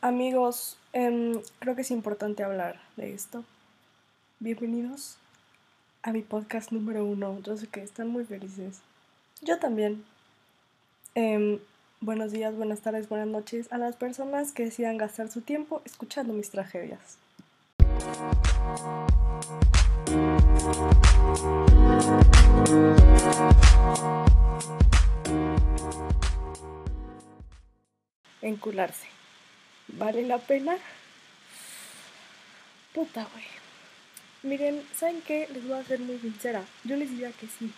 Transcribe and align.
Amigos, 0.00 0.76
em, 0.92 1.42
creo 1.58 1.74
que 1.74 1.80
es 1.80 1.90
importante 1.90 2.44
hablar 2.44 2.80
de 2.96 3.12
esto. 3.12 3.44
Bienvenidos 4.38 5.16
a 6.02 6.12
mi 6.12 6.22
podcast 6.22 6.70
número 6.70 7.04
uno. 7.04 7.40
Yo 7.42 7.56
sé 7.56 7.66
que 7.66 7.82
están 7.82 8.06
muy 8.06 8.24
felices. 8.24 8.78
Yo 9.42 9.58
también. 9.58 10.04
Em, 11.16 11.58
buenos 12.00 12.30
días, 12.30 12.54
buenas 12.54 12.80
tardes, 12.80 13.08
buenas 13.08 13.26
noches 13.26 13.72
a 13.72 13.78
las 13.78 13.96
personas 13.96 14.52
que 14.52 14.66
decidan 14.66 14.98
gastar 14.98 15.32
su 15.32 15.40
tiempo 15.40 15.82
escuchando 15.84 16.32
mis 16.32 16.50
tragedias. 16.50 17.18
Encularse. 28.42 29.17
¿Vale 29.88 30.22
la 30.22 30.38
pena? 30.38 30.76
Puta, 32.92 33.26
güey. 33.32 33.44
Miren, 34.42 34.86
¿saben 34.94 35.22
qué? 35.22 35.48
Les 35.52 35.66
voy 35.66 35.78
a 35.78 35.84
ser 35.84 36.00
muy 36.00 36.18
sincera. 36.18 36.64
Yo 36.84 36.96
les 36.96 37.10
diría 37.10 37.32
que 37.32 37.46
sí. 37.46 37.72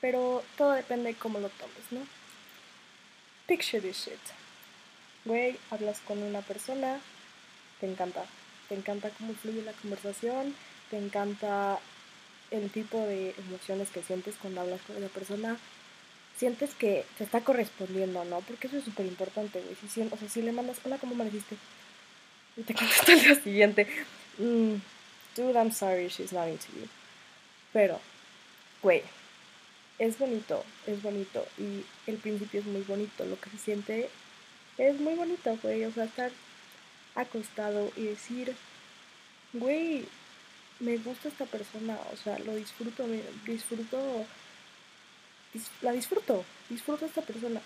Pero 0.00 0.42
todo 0.56 0.72
depende 0.72 1.10
de 1.12 1.18
cómo 1.18 1.38
lo 1.40 1.48
tomes, 1.50 1.90
¿no? 1.90 2.00
Picture 3.46 3.80
this 3.80 4.04
shit. 4.04 4.18
Güey, 5.24 5.58
hablas 5.70 6.00
con 6.00 6.22
una 6.22 6.40
persona, 6.40 6.98
te 7.80 7.90
encanta. 7.90 8.24
Te 8.68 8.74
encanta 8.74 9.10
cómo 9.10 9.34
fluye 9.34 9.62
la 9.62 9.72
conversación, 9.72 10.54
te 10.90 10.98
encanta 10.98 11.78
el 12.50 12.70
tipo 12.70 12.98
de 12.98 13.34
emociones 13.38 13.90
que 13.90 14.02
sientes 14.02 14.36
cuando 14.40 14.62
hablas 14.62 14.80
con 14.82 14.96
esa 14.96 15.08
persona 15.08 15.58
sientes 16.36 16.74
que 16.74 17.04
te 17.18 17.24
está 17.24 17.42
correspondiendo, 17.42 18.24
¿no? 18.24 18.40
Porque 18.40 18.66
eso 18.66 18.78
es 18.78 18.84
súper 18.84 19.06
importante, 19.06 19.60
güey. 19.60 19.76
Si, 19.88 20.00
o 20.00 20.16
sea, 20.16 20.28
si 20.28 20.42
le 20.42 20.52
mandas, 20.52 20.78
hola, 20.84 20.98
¿cómo 20.98 21.14
me 21.14 21.24
dijiste? 21.24 21.56
Y 22.56 22.62
te 22.62 22.74
contesta 22.74 23.12
al 23.12 23.20
día 23.20 23.34
siguiente, 23.34 23.86
mm, 24.38 24.74
dude, 25.36 25.54
I'm 25.54 25.72
sorry, 25.72 26.08
she's 26.08 26.32
not 26.32 26.48
into 26.48 26.66
you. 26.72 26.88
Pero, 27.72 28.00
güey, 28.82 29.02
es 29.98 30.18
bonito, 30.18 30.64
es 30.86 31.02
bonito. 31.02 31.46
Y 31.58 31.84
el 32.06 32.16
principio 32.16 32.60
es 32.60 32.66
muy 32.66 32.82
bonito. 32.82 33.24
Lo 33.24 33.38
que 33.38 33.50
se 33.50 33.58
siente 33.58 34.10
es 34.78 35.00
muy 35.00 35.14
bonito, 35.14 35.56
güey. 35.62 35.84
O 35.84 35.92
sea, 35.92 36.04
estar 36.04 36.30
acostado 37.14 37.90
y 37.96 38.04
decir, 38.04 38.54
güey, 39.52 40.06
me 40.80 40.96
gusta 40.98 41.28
esta 41.28 41.46
persona. 41.46 41.98
O 42.12 42.16
sea, 42.16 42.38
lo 42.40 42.54
disfruto, 42.56 43.06
disfruto 43.46 44.26
la 45.82 45.92
disfruto, 45.92 46.44
disfruto 46.68 47.04
a 47.04 47.08
esta 47.08 47.22
persona. 47.22 47.60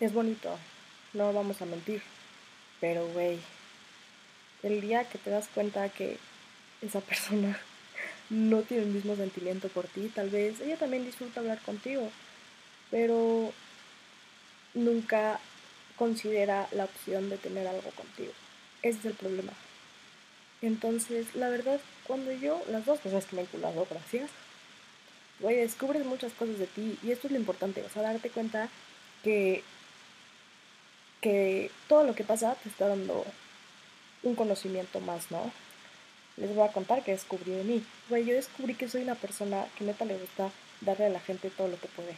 Es 0.00 0.12
bonito, 0.12 0.58
no 1.12 1.32
vamos 1.32 1.60
a 1.62 1.66
mentir. 1.66 2.02
Pero, 2.80 3.06
güey, 3.08 3.38
el 4.62 4.80
día 4.80 5.08
que 5.08 5.18
te 5.18 5.30
das 5.30 5.48
cuenta 5.54 5.88
que 5.88 6.18
esa 6.82 7.00
persona 7.00 7.58
no 8.30 8.62
tiene 8.62 8.84
el 8.84 8.90
mismo 8.90 9.16
sentimiento 9.16 9.68
por 9.68 9.86
ti, 9.86 10.10
tal 10.14 10.30
vez 10.30 10.60
ella 10.60 10.76
también 10.76 11.04
disfruta 11.04 11.40
hablar 11.40 11.60
contigo, 11.60 12.10
pero 12.90 13.52
nunca 14.74 15.40
considera 15.96 16.68
la 16.72 16.84
opción 16.84 17.30
de 17.30 17.38
tener 17.38 17.66
algo 17.66 17.90
contigo. 17.90 18.32
Ese 18.82 18.98
es 18.98 19.04
el 19.06 19.14
problema. 19.14 19.52
Entonces, 20.60 21.34
la 21.34 21.48
verdad, 21.48 21.80
cuando 22.06 22.32
yo, 22.32 22.62
las 22.70 22.84
dos 22.84 23.00
cosas 23.00 23.26
que 23.26 23.36
me 23.36 23.42
he 23.42 23.46
culado, 23.46 23.86
gracias, 23.88 24.30
güey, 25.40 25.56
descubres 25.56 26.04
muchas 26.04 26.32
cosas 26.32 26.58
de 26.58 26.66
ti 26.66 26.98
y 27.02 27.10
esto 27.10 27.26
es 27.26 27.32
lo 27.32 27.38
importante, 27.38 27.82
o 27.82 27.88
sea, 27.88 28.02
darte 28.02 28.30
cuenta 28.30 28.68
que, 29.22 29.62
que 31.20 31.70
todo 31.88 32.04
lo 32.04 32.14
que 32.14 32.24
pasa 32.24 32.54
te 32.62 32.68
está 32.68 32.88
dando 32.88 33.24
un 34.22 34.34
conocimiento 34.34 35.00
más, 35.00 35.30
¿no? 35.30 35.52
Les 36.36 36.54
voy 36.54 36.66
a 36.66 36.72
contar 36.72 37.04
que 37.04 37.12
descubrí 37.12 37.52
de 37.52 37.62
mí. 37.62 37.84
Güey, 38.08 38.24
yo 38.24 38.34
descubrí 38.34 38.74
que 38.74 38.88
soy 38.88 39.02
una 39.02 39.14
persona 39.14 39.66
que 39.78 39.84
neta 39.84 40.04
le 40.04 40.18
gusta 40.18 40.50
darle 40.80 41.06
a 41.06 41.10
la 41.10 41.20
gente 41.20 41.50
todo 41.50 41.68
lo 41.68 41.78
que 41.78 41.88
puede. 41.88 42.16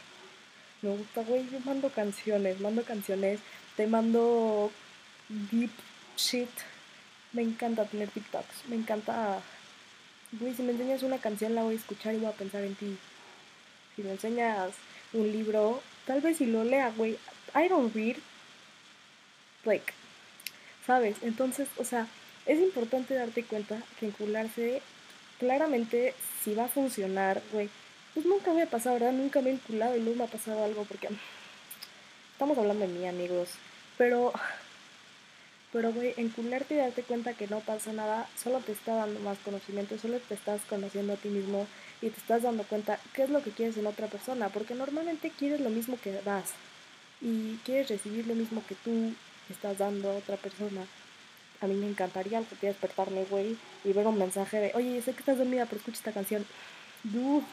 Me 0.81 0.89
gusta, 0.95 1.21
güey, 1.23 1.47
yo 1.49 1.59
mando 1.61 1.89
canciones, 1.89 2.59
mando 2.59 2.83
canciones, 2.83 3.39
te 3.75 3.87
mando 3.87 4.71
deep 5.29 5.71
shit. 6.15 6.49
Me 7.33 7.41
encanta 7.41 7.85
tener 7.85 8.09
TikToks, 8.09 8.67
me 8.69 8.75
encanta... 8.75 9.41
Güey, 10.33 10.53
si 10.53 10.61
me 10.63 10.73
enseñas 10.73 11.03
una 11.03 11.19
canción 11.19 11.55
la 11.55 11.63
voy 11.63 11.75
a 11.75 11.77
escuchar 11.77 12.13
y 12.13 12.17
voy 12.17 12.27
a 12.27 12.33
pensar 12.33 12.63
en 12.63 12.75
ti 12.75 12.97
si 13.97 14.03
me 14.03 14.11
enseñas 14.11 14.73
un 15.11 15.31
libro, 15.31 15.81
tal 16.05 16.21
vez 16.21 16.37
si 16.37 16.45
lo 16.45 16.63
lea, 16.63 16.93
güey. 16.95 17.17
I 17.55 17.67
don't 17.67 17.93
read. 17.95 18.17
Like, 19.65 19.91
¿sabes? 20.85 21.17
Entonces, 21.23 21.67
o 21.77 21.83
sea, 21.83 22.07
es 22.45 22.59
importante 22.59 23.15
darte 23.15 23.43
cuenta 23.43 23.81
que 23.99 24.05
encularse, 24.05 24.81
claramente, 25.39 26.13
si 26.43 26.53
va 26.53 26.65
a 26.65 26.69
funcionar, 26.69 27.41
güey. 27.51 27.69
Pues 28.13 28.25
nunca 28.25 28.53
me 28.53 28.61
ha 28.61 28.69
pasado, 28.69 28.95
¿verdad? 28.95 29.13
Nunca 29.13 29.41
me 29.41 29.49
he 29.49 29.53
enculado 29.53 29.95
y 29.95 30.01
luego 30.01 30.19
me 30.19 30.23
ha 30.25 30.27
pasado 30.27 30.63
algo 30.63 30.83
porque 30.85 31.09
estamos 32.33 32.57
hablando 32.57 32.85
de 32.87 32.93
mí, 32.93 33.07
amigos. 33.07 33.49
Pero, 33.97 34.31
pero, 35.77 35.93
güey, 35.93 36.15
encularte 36.17 36.73
y 36.73 36.77
darte 36.77 37.03
cuenta 37.03 37.35
que 37.35 37.45
no 37.45 37.59
pasa 37.59 37.93
nada, 37.93 38.27
solo 38.35 38.61
te 38.61 38.71
está 38.71 38.95
dando 38.95 39.19
más 39.19 39.37
conocimiento, 39.45 39.95
solo 39.99 40.17
te 40.17 40.33
estás 40.33 40.59
conociendo 40.67 41.13
a 41.13 41.17
ti 41.17 41.29
mismo 41.29 41.67
y 42.01 42.09
te 42.09 42.17
estás 42.17 42.41
dando 42.41 42.63
cuenta 42.63 42.99
qué 43.13 43.21
es 43.21 43.29
lo 43.29 43.43
que 43.43 43.51
quieres 43.51 43.77
en 43.77 43.85
otra 43.85 44.07
persona, 44.07 44.49
porque 44.49 44.73
normalmente 44.73 45.29
quieres 45.29 45.61
lo 45.61 45.69
mismo 45.69 45.99
que 46.03 46.13
das 46.25 46.45
y 47.21 47.57
quieres 47.63 47.89
recibir 47.89 48.25
lo 48.25 48.33
mismo 48.33 48.63
que 48.67 48.73
tú 48.73 49.13
estás 49.51 49.77
dando 49.77 50.09
a 50.09 50.15
otra 50.15 50.37
persona. 50.37 50.81
A 51.61 51.67
mí 51.67 51.75
me 51.75 51.87
encantaría 51.87 52.39
algún 52.39 52.57
día 52.59 52.71
despertarme, 52.71 53.25
güey, 53.25 53.55
y 53.83 53.93
ver 53.93 54.07
un 54.07 54.17
mensaje 54.17 54.57
de, 54.57 54.71
oye, 54.73 54.99
sé 55.03 55.13
que 55.13 55.19
estás 55.19 55.37
dormida, 55.37 55.65
pero 55.65 55.77
escucha 55.77 55.97
esta 55.97 56.11
canción. 56.11 56.43
Dude, 57.03 57.45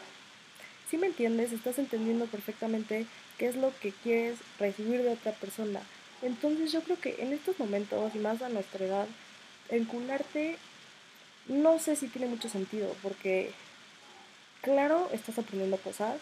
si 0.88 0.96
me 0.96 1.08
entiendes, 1.08 1.52
estás 1.52 1.78
entendiendo 1.78 2.24
perfectamente 2.24 3.04
qué 3.36 3.48
es 3.48 3.56
lo 3.56 3.70
que 3.82 3.92
quieres 4.02 4.38
recibir 4.58 5.02
de 5.02 5.12
otra 5.12 5.32
persona. 5.32 5.82
Entonces 6.24 6.72
yo 6.72 6.82
creo 6.82 6.98
que 6.98 7.16
en 7.22 7.32
estos 7.32 7.58
momentos, 7.60 8.14
y 8.14 8.18
más 8.18 8.40
a 8.42 8.48
nuestra 8.48 8.84
edad, 8.84 9.06
encularte 9.68 10.56
no 11.48 11.78
sé 11.78 11.94
si 11.96 12.08
tiene 12.08 12.26
mucho 12.26 12.48
sentido, 12.48 12.96
porque 13.02 13.52
claro, 14.62 15.10
estás 15.12 15.38
aprendiendo 15.38 15.76
cosas, 15.76 16.16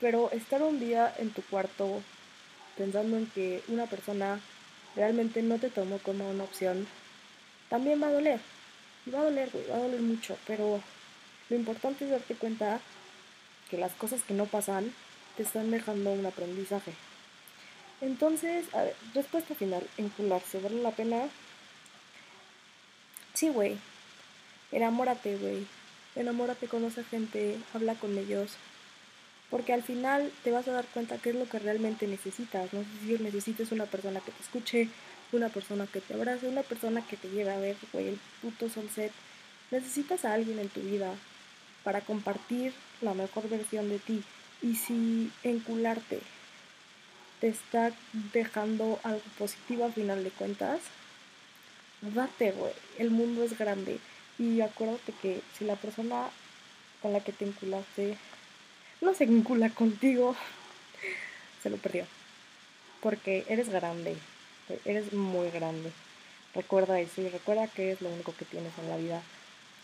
pero 0.00 0.30
estar 0.32 0.62
un 0.62 0.78
día 0.78 1.14
en 1.18 1.30
tu 1.30 1.40
cuarto 1.42 2.02
pensando 2.76 3.16
en 3.16 3.26
que 3.28 3.62
una 3.68 3.86
persona 3.86 4.38
realmente 4.94 5.42
no 5.42 5.58
te 5.58 5.70
tomó 5.70 5.98
como 5.98 6.30
una 6.30 6.44
opción, 6.44 6.86
también 7.70 8.02
va 8.02 8.08
a 8.08 8.12
doler. 8.12 8.40
Y 9.06 9.10
va 9.10 9.20
a 9.20 9.24
doler, 9.24 9.48
güey, 9.50 9.66
va 9.68 9.76
a 9.76 9.80
doler 9.80 10.02
mucho, 10.02 10.36
pero 10.46 10.82
lo 11.48 11.56
importante 11.56 12.04
es 12.04 12.10
darte 12.10 12.34
cuenta 12.34 12.80
que 13.70 13.78
las 13.78 13.92
cosas 13.92 14.22
que 14.22 14.34
no 14.34 14.44
pasan 14.44 14.92
te 15.36 15.44
están 15.44 15.70
dejando 15.70 16.12
un 16.12 16.26
aprendizaje. 16.26 16.92
Entonces, 18.00 18.66
a 18.74 18.82
ver, 18.82 18.96
respuesta 19.14 19.54
final, 19.54 19.86
encularse, 19.96 20.60
¿vale 20.60 20.82
la 20.82 20.90
pena? 20.90 21.28
Sí, 23.34 23.48
güey. 23.48 23.78
Enamórate, 24.72 25.36
güey 25.36 25.66
enamórate 26.16 26.66
con 26.66 26.84
esa 26.84 27.04
gente, 27.04 27.58
habla 27.74 27.94
con 27.94 28.16
ellos, 28.18 28.52
porque 29.50 29.72
al 29.72 29.82
final 29.82 30.32
te 30.42 30.50
vas 30.50 30.66
a 30.66 30.72
dar 30.72 30.86
cuenta 30.86 31.18
qué 31.18 31.30
es 31.30 31.36
lo 31.36 31.48
que 31.48 31.58
realmente 31.58 32.06
necesitas. 32.08 32.72
No 32.72 32.80
sé 32.80 32.88
si 33.16 33.22
necesitas 33.22 33.70
una 33.70 33.84
persona 33.84 34.20
que 34.20 34.32
te 34.32 34.42
escuche, 34.42 34.88
una 35.32 35.50
persona 35.50 35.86
que 35.86 36.00
te 36.00 36.14
abrace, 36.14 36.48
una 36.48 36.62
persona 36.62 37.06
que 37.06 37.16
te 37.16 37.28
lleve 37.28 37.50
a 37.50 37.58
ver, 37.58 37.76
güey, 37.92 38.08
el 38.08 38.18
puto 38.42 38.68
sunset. 38.68 39.12
Necesitas 39.70 40.24
a 40.24 40.32
alguien 40.32 40.58
en 40.58 40.68
tu 40.68 40.80
vida 40.80 41.14
para 41.84 42.00
compartir 42.00 42.72
la 43.02 43.14
mejor 43.14 43.48
versión 43.48 43.88
de 43.88 43.98
ti. 43.98 44.22
Y 44.62 44.74
si 44.76 45.30
encularte 45.44 46.20
te 47.40 47.48
está 47.48 47.92
dejando 48.32 48.98
algo 49.02 49.22
positivo 49.38 49.84
al 49.84 49.92
final 49.92 50.24
de 50.24 50.30
cuentas, 50.30 50.80
date, 52.00 52.52
güey. 52.52 52.72
El 52.98 53.10
mundo 53.10 53.42
es 53.42 53.58
grande. 53.58 53.98
Y 54.38 54.60
acuérdate 54.60 55.12
que 55.22 55.40
si 55.56 55.64
la 55.64 55.76
persona 55.76 56.28
con 57.00 57.12
la 57.12 57.20
que 57.20 57.32
te 57.32 57.44
enculaste 57.44 58.16
no 59.00 59.14
se 59.14 59.26
vincula 59.26 59.70
contigo, 59.70 60.34
se 61.62 61.70
lo 61.70 61.76
perdió. 61.76 62.06
Porque 63.00 63.44
eres 63.48 63.68
grande, 63.68 64.16
eres 64.84 65.12
muy 65.12 65.50
grande. 65.50 65.92
Recuerda 66.54 67.00
eso 67.00 67.20
y 67.20 67.28
recuerda 67.28 67.68
que 67.68 67.92
es 67.92 68.00
lo 68.00 68.08
único 68.08 68.34
que 68.34 68.46
tienes 68.46 68.72
en 68.78 68.88
la 68.88 68.96
vida. 68.96 69.22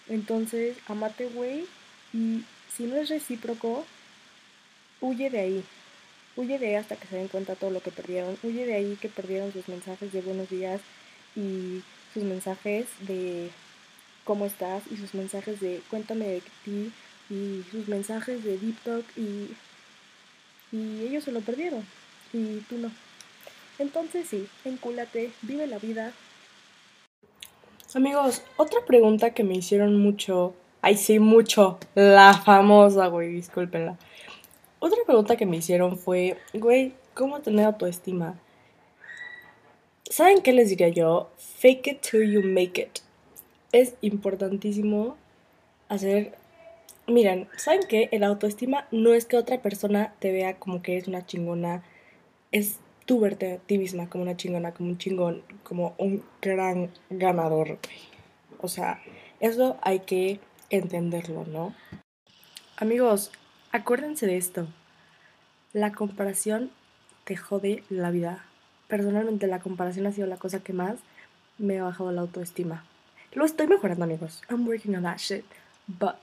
Entonces, 0.08 0.76
amate, 0.88 1.26
güey. 1.26 1.66
Y 2.12 2.44
si 2.74 2.84
no 2.84 2.96
es 2.96 3.08
recíproco, 3.08 3.84
huye 5.00 5.30
de 5.30 5.40
ahí. 5.40 5.64
Huye 6.36 6.58
de 6.58 6.76
hasta 6.76 6.96
que 6.96 7.06
se 7.06 7.16
den 7.16 7.28
cuenta 7.28 7.54
todo 7.54 7.70
lo 7.70 7.80
que 7.80 7.90
perdieron. 7.90 8.38
Huye 8.42 8.66
de 8.66 8.74
ahí 8.74 8.96
que 9.00 9.08
perdieron 9.08 9.52
sus 9.52 9.68
mensajes 9.68 10.12
de 10.12 10.22
buenos 10.22 10.48
días 10.48 10.80
y 11.36 11.82
sus 12.14 12.22
mensajes 12.24 12.86
de 13.00 13.50
cómo 14.24 14.46
estás 14.46 14.82
y 14.90 14.96
sus 14.96 15.14
mensajes 15.14 15.60
de 15.60 15.82
cuéntame 15.90 16.26
de 16.26 16.42
ti 16.64 16.92
y 17.28 17.64
sus 17.70 17.88
mensajes 17.88 18.44
de 18.44 18.58
Deep 18.58 18.76
Talk 18.82 19.04
y, 19.16 19.50
y 20.74 21.02
ellos 21.02 21.24
se 21.24 21.32
lo 21.32 21.40
perdieron 21.40 21.84
y 22.32 22.58
tú 22.68 22.78
no. 22.78 22.90
Entonces 23.78 24.28
sí, 24.28 24.48
encúlate, 24.64 25.32
vive 25.42 25.66
la 25.66 25.78
vida. 25.78 26.12
Amigos, 27.94 28.42
otra 28.56 28.80
pregunta 28.86 29.34
que 29.34 29.44
me 29.44 29.54
hicieron 29.54 30.00
mucho, 30.00 30.54
ay 30.80 30.96
sí, 30.96 31.18
mucho, 31.18 31.78
la 31.94 32.32
famosa, 32.32 33.08
güey, 33.08 33.28
discúlpenla. 33.28 33.98
Otra 34.84 34.98
pregunta 35.06 35.36
que 35.36 35.46
me 35.46 35.58
hicieron 35.58 35.96
fue, 35.96 36.36
güey, 36.54 36.92
¿cómo 37.14 37.40
tener 37.40 37.66
autoestima? 37.66 38.40
¿Saben 40.10 40.42
qué 40.42 40.52
les 40.52 40.70
diría 40.70 40.88
yo? 40.88 41.30
Fake 41.36 41.86
it 41.86 42.00
till 42.00 42.28
you 42.28 42.42
make 42.42 42.82
it. 42.82 42.98
Es 43.70 43.94
importantísimo 44.00 45.16
hacer... 45.88 46.34
Miren, 47.06 47.48
¿saben 47.56 47.82
qué? 47.88 48.08
El 48.10 48.24
autoestima 48.24 48.88
no 48.90 49.14
es 49.14 49.24
que 49.24 49.36
otra 49.36 49.62
persona 49.62 50.14
te 50.18 50.32
vea 50.32 50.58
como 50.58 50.82
que 50.82 50.94
eres 50.94 51.06
una 51.06 51.24
chingona. 51.24 51.84
Es 52.50 52.80
tú 53.06 53.20
verte 53.20 53.52
a 53.52 53.58
ti 53.58 53.78
misma 53.78 54.10
como 54.10 54.24
una 54.24 54.36
chingona, 54.36 54.74
como 54.74 54.88
un 54.88 54.98
chingón, 54.98 55.44
como 55.62 55.94
un 55.96 56.24
gran 56.40 56.90
ganador. 57.08 57.78
O 58.60 58.66
sea, 58.66 59.00
eso 59.38 59.76
hay 59.80 60.00
que 60.00 60.40
entenderlo, 60.70 61.44
¿no? 61.44 61.72
Amigos, 62.78 63.30
acuérdense 63.72 64.26
de 64.26 64.36
esto. 64.36 64.68
La 65.72 65.92
comparación 65.92 66.70
te 67.24 67.36
jode 67.36 67.82
la 67.88 68.10
vida. 68.10 68.44
Personalmente 68.88 69.46
la 69.46 69.60
comparación 69.60 70.06
ha 70.06 70.12
sido 70.12 70.26
la 70.26 70.36
cosa 70.36 70.60
que 70.60 70.72
más 70.72 70.96
me 71.58 71.78
ha 71.78 71.84
bajado 71.84 72.12
la 72.12 72.20
autoestima. 72.20 72.84
Lo 73.32 73.44
estoy 73.44 73.66
mejorando, 73.66 74.04
amigos. 74.04 74.42
I'm 74.50 74.68
working 74.68 74.94
on 74.94 75.02
that 75.04 75.18
shit. 75.18 75.44
But 75.86 76.16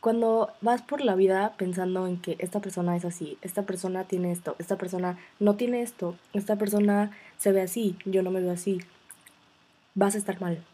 cuando 0.00 0.50
vas 0.60 0.82
por 0.82 1.02
la 1.02 1.14
vida 1.14 1.54
pensando 1.56 2.06
en 2.06 2.16
que 2.16 2.36
esta 2.40 2.60
persona 2.60 2.96
es 2.96 3.04
así, 3.04 3.38
esta 3.42 3.62
persona 3.62 4.04
tiene 4.04 4.32
esto, 4.32 4.56
esta 4.58 4.76
persona 4.76 5.18
no 5.38 5.56
tiene 5.56 5.82
esto, 5.82 6.16
esta 6.32 6.56
persona 6.56 7.10
se 7.36 7.52
ve 7.52 7.60
así, 7.60 7.96
yo 8.06 8.22
no 8.22 8.30
me 8.30 8.40
veo 8.40 8.52
así, 8.52 8.80
vas 9.94 10.14
a 10.14 10.18
estar 10.18 10.40
mal. 10.40 10.64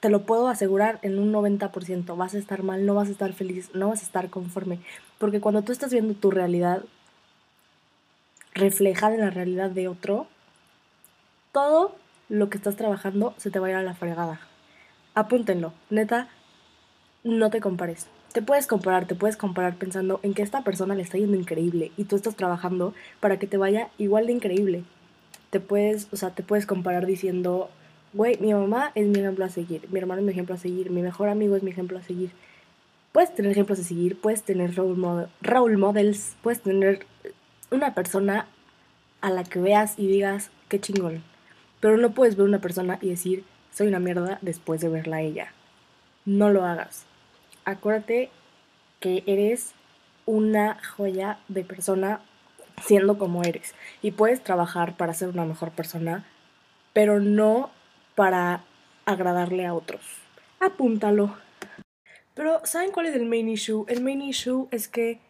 Te 0.00 0.10
lo 0.10 0.22
puedo 0.22 0.48
asegurar 0.48 0.98
en 1.02 1.18
un 1.18 1.32
90%, 1.32 2.16
vas 2.16 2.34
a 2.34 2.38
estar 2.38 2.62
mal, 2.62 2.86
no 2.86 2.94
vas 2.94 3.08
a 3.08 3.12
estar 3.12 3.32
feliz, 3.32 3.70
no 3.74 3.88
vas 3.88 4.02
a 4.02 4.04
estar 4.04 4.30
conforme. 4.30 4.78
Porque 5.18 5.40
cuando 5.40 5.62
tú 5.62 5.72
estás 5.72 5.92
viendo 5.92 6.14
tu 6.14 6.30
realidad 6.30 6.84
reflejada 8.54 9.14
en 9.14 9.20
la 9.20 9.30
realidad 9.30 9.70
de 9.70 9.88
otro, 9.88 10.26
todo 11.52 11.96
lo 12.28 12.48
que 12.50 12.58
estás 12.58 12.76
trabajando 12.76 13.34
se 13.38 13.50
te 13.50 13.58
va 13.58 13.66
a 13.66 13.70
ir 13.70 13.76
a 13.76 13.82
la 13.82 13.94
fregada. 13.94 14.40
Apúntenlo, 15.14 15.72
neta, 15.90 16.28
no 17.24 17.50
te 17.50 17.60
compares 17.60 18.08
te 18.32 18.42
puedes 18.42 18.66
comparar, 18.66 19.06
te 19.06 19.14
puedes 19.14 19.36
comparar 19.36 19.76
pensando 19.76 20.20
en 20.22 20.34
que 20.34 20.42
esta 20.42 20.62
persona 20.62 20.94
le 20.94 21.02
está 21.02 21.18
yendo 21.18 21.36
increíble 21.36 21.92
y 21.96 22.04
tú 22.04 22.16
estás 22.16 22.36
trabajando 22.36 22.94
para 23.20 23.38
que 23.38 23.46
te 23.46 23.56
vaya 23.56 23.88
igual 23.98 24.26
de 24.26 24.32
increíble. 24.32 24.84
Te 25.50 25.60
puedes, 25.60 26.08
o 26.12 26.16
sea, 26.16 26.30
te 26.30 26.42
puedes 26.42 26.66
comparar 26.66 27.06
diciendo, 27.06 27.70
güey, 28.12 28.38
mi 28.38 28.52
mamá 28.52 28.92
es 28.94 29.06
mi 29.06 29.18
ejemplo 29.18 29.44
a 29.44 29.48
seguir, 29.48 29.88
mi 29.90 29.98
hermano 29.98 30.20
es 30.20 30.26
mi 30.26 30.32
ejemplo 30.32 30.54
a 30.54 30.58
seguir, 30.58 30.90
mi 30.90 31.02
mejor 31.02 31.28
amigo 31.28 31.56
es 31.56 31.62
mi 31.62 31.70
ejemplo 31.70 31.98
a 31.98 32.02
seguir. 32.02 32.30
Puedes 33.12 33.34
tener 33.34 33.52
ejemplos 33.52 33.80
a 33.80 33.84
seguir, 33.84 34.20
puedes 34.20 34.42
tener 34.42 34.74
role, 34.74 35.76
models, 35.76 36.36
puedes 36.42 36.60
tener 36.60 37.06
una 37.70 37.94
persona 37.94 38.46
a 39.20 39.30
la 39.30 39.44
que 39.44 39.60
veas 39.60 39.98
y 39.98 40.06
digas, 40.06 40.50
qué 40.68 40.78
chingón. 40.80 41.22
Pero 41.80 41.96
no 41.96 42.12
puedes 42.12 42.36
ver 42.36 42.46
una 42.46 42.60
persona 42.60 42.98
y 43.00 43.08
decir, 43.08 43.44
soy 43.72 43.88
una 43.88 43.98
mierda 43.98 44.38
después 44.42 44.80
de 44.80 44.88
verla 44.88 45.16
a 45.16 45.22
ella. 45.22 45.52
No 46.24 46.50
lo 46.50 46.64
hagas 46.64 47.06
acuérdate 47.68 48.30
que 48.98 49.22
eres 49.26 49.74
una 50.24 50.78
joya 50.82 51.38
de 51.48 51.64
persona 51.64 52.20
siendo 52.82 53.18
como 53.18 53.42
eres. 53.42 53.74
Y 54.02 54.12
puedes 54.12 54.42
trabajar 54.42 54.96
para 54.96 55.14
ser 55.14 55.28
una 55.28 55.44
mejor 55.44 55.70
persona, 55.70 56.24
pero 56.92 57.20
no 57.20 57.70
para 58.18 58.64
agradarle 59.06 59.64
a 59.64 59.74
otros. 59.74 60.00
Apúntalo. 60.58 61.36
Pero 62.34 62.60
¿saben 62.64 62.90
cuál 62.90 63.06
es 63.06 63.14
el 63.14 63.26
main 63.26 63.48
issue? 63.48 63.84
El 63.86 64.02
main 64.02 64.20
issue 64.22 64.66
es 64.72 64.88
que 64.88 65.20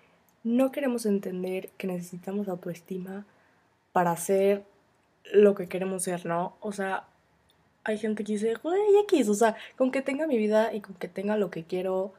no 0.43 0.73
queremos 0.73 1.05
entender 1.05 1.69
que 1.77 1.87
necesitamos 1.87 2.49
autoestima 2.49 3.27
para 3.93 4.17
ser 4.17 4.65
lo 5.35 5.55
que 5.55 5.69
queremos 5.69 6.05
ser, 6.05 6.25
¿no? 6.25 6.57
O 6.61 6.73
sea, 6.73 7.05
hay 7.85 7.99
gente 7.99 8.25
que 8.25 8.33
dice, 8.33 8.55
güey, 8.55 8.81
X, 9.03 9.29
o 9.29 9.35
sea, 9.35 9.55
con 9.77 9.91
que 9.91 10.01
tenga 10.01 10.27
mi 10.27 10.39
vida 10.39 10.73
y 10.73 10.81
con 10.81 10.95
que 10.95 11.09
tenga 11.09 11.37
lo 11.37 11.51
que 11.51 11.65
quiero, 11.65 12.15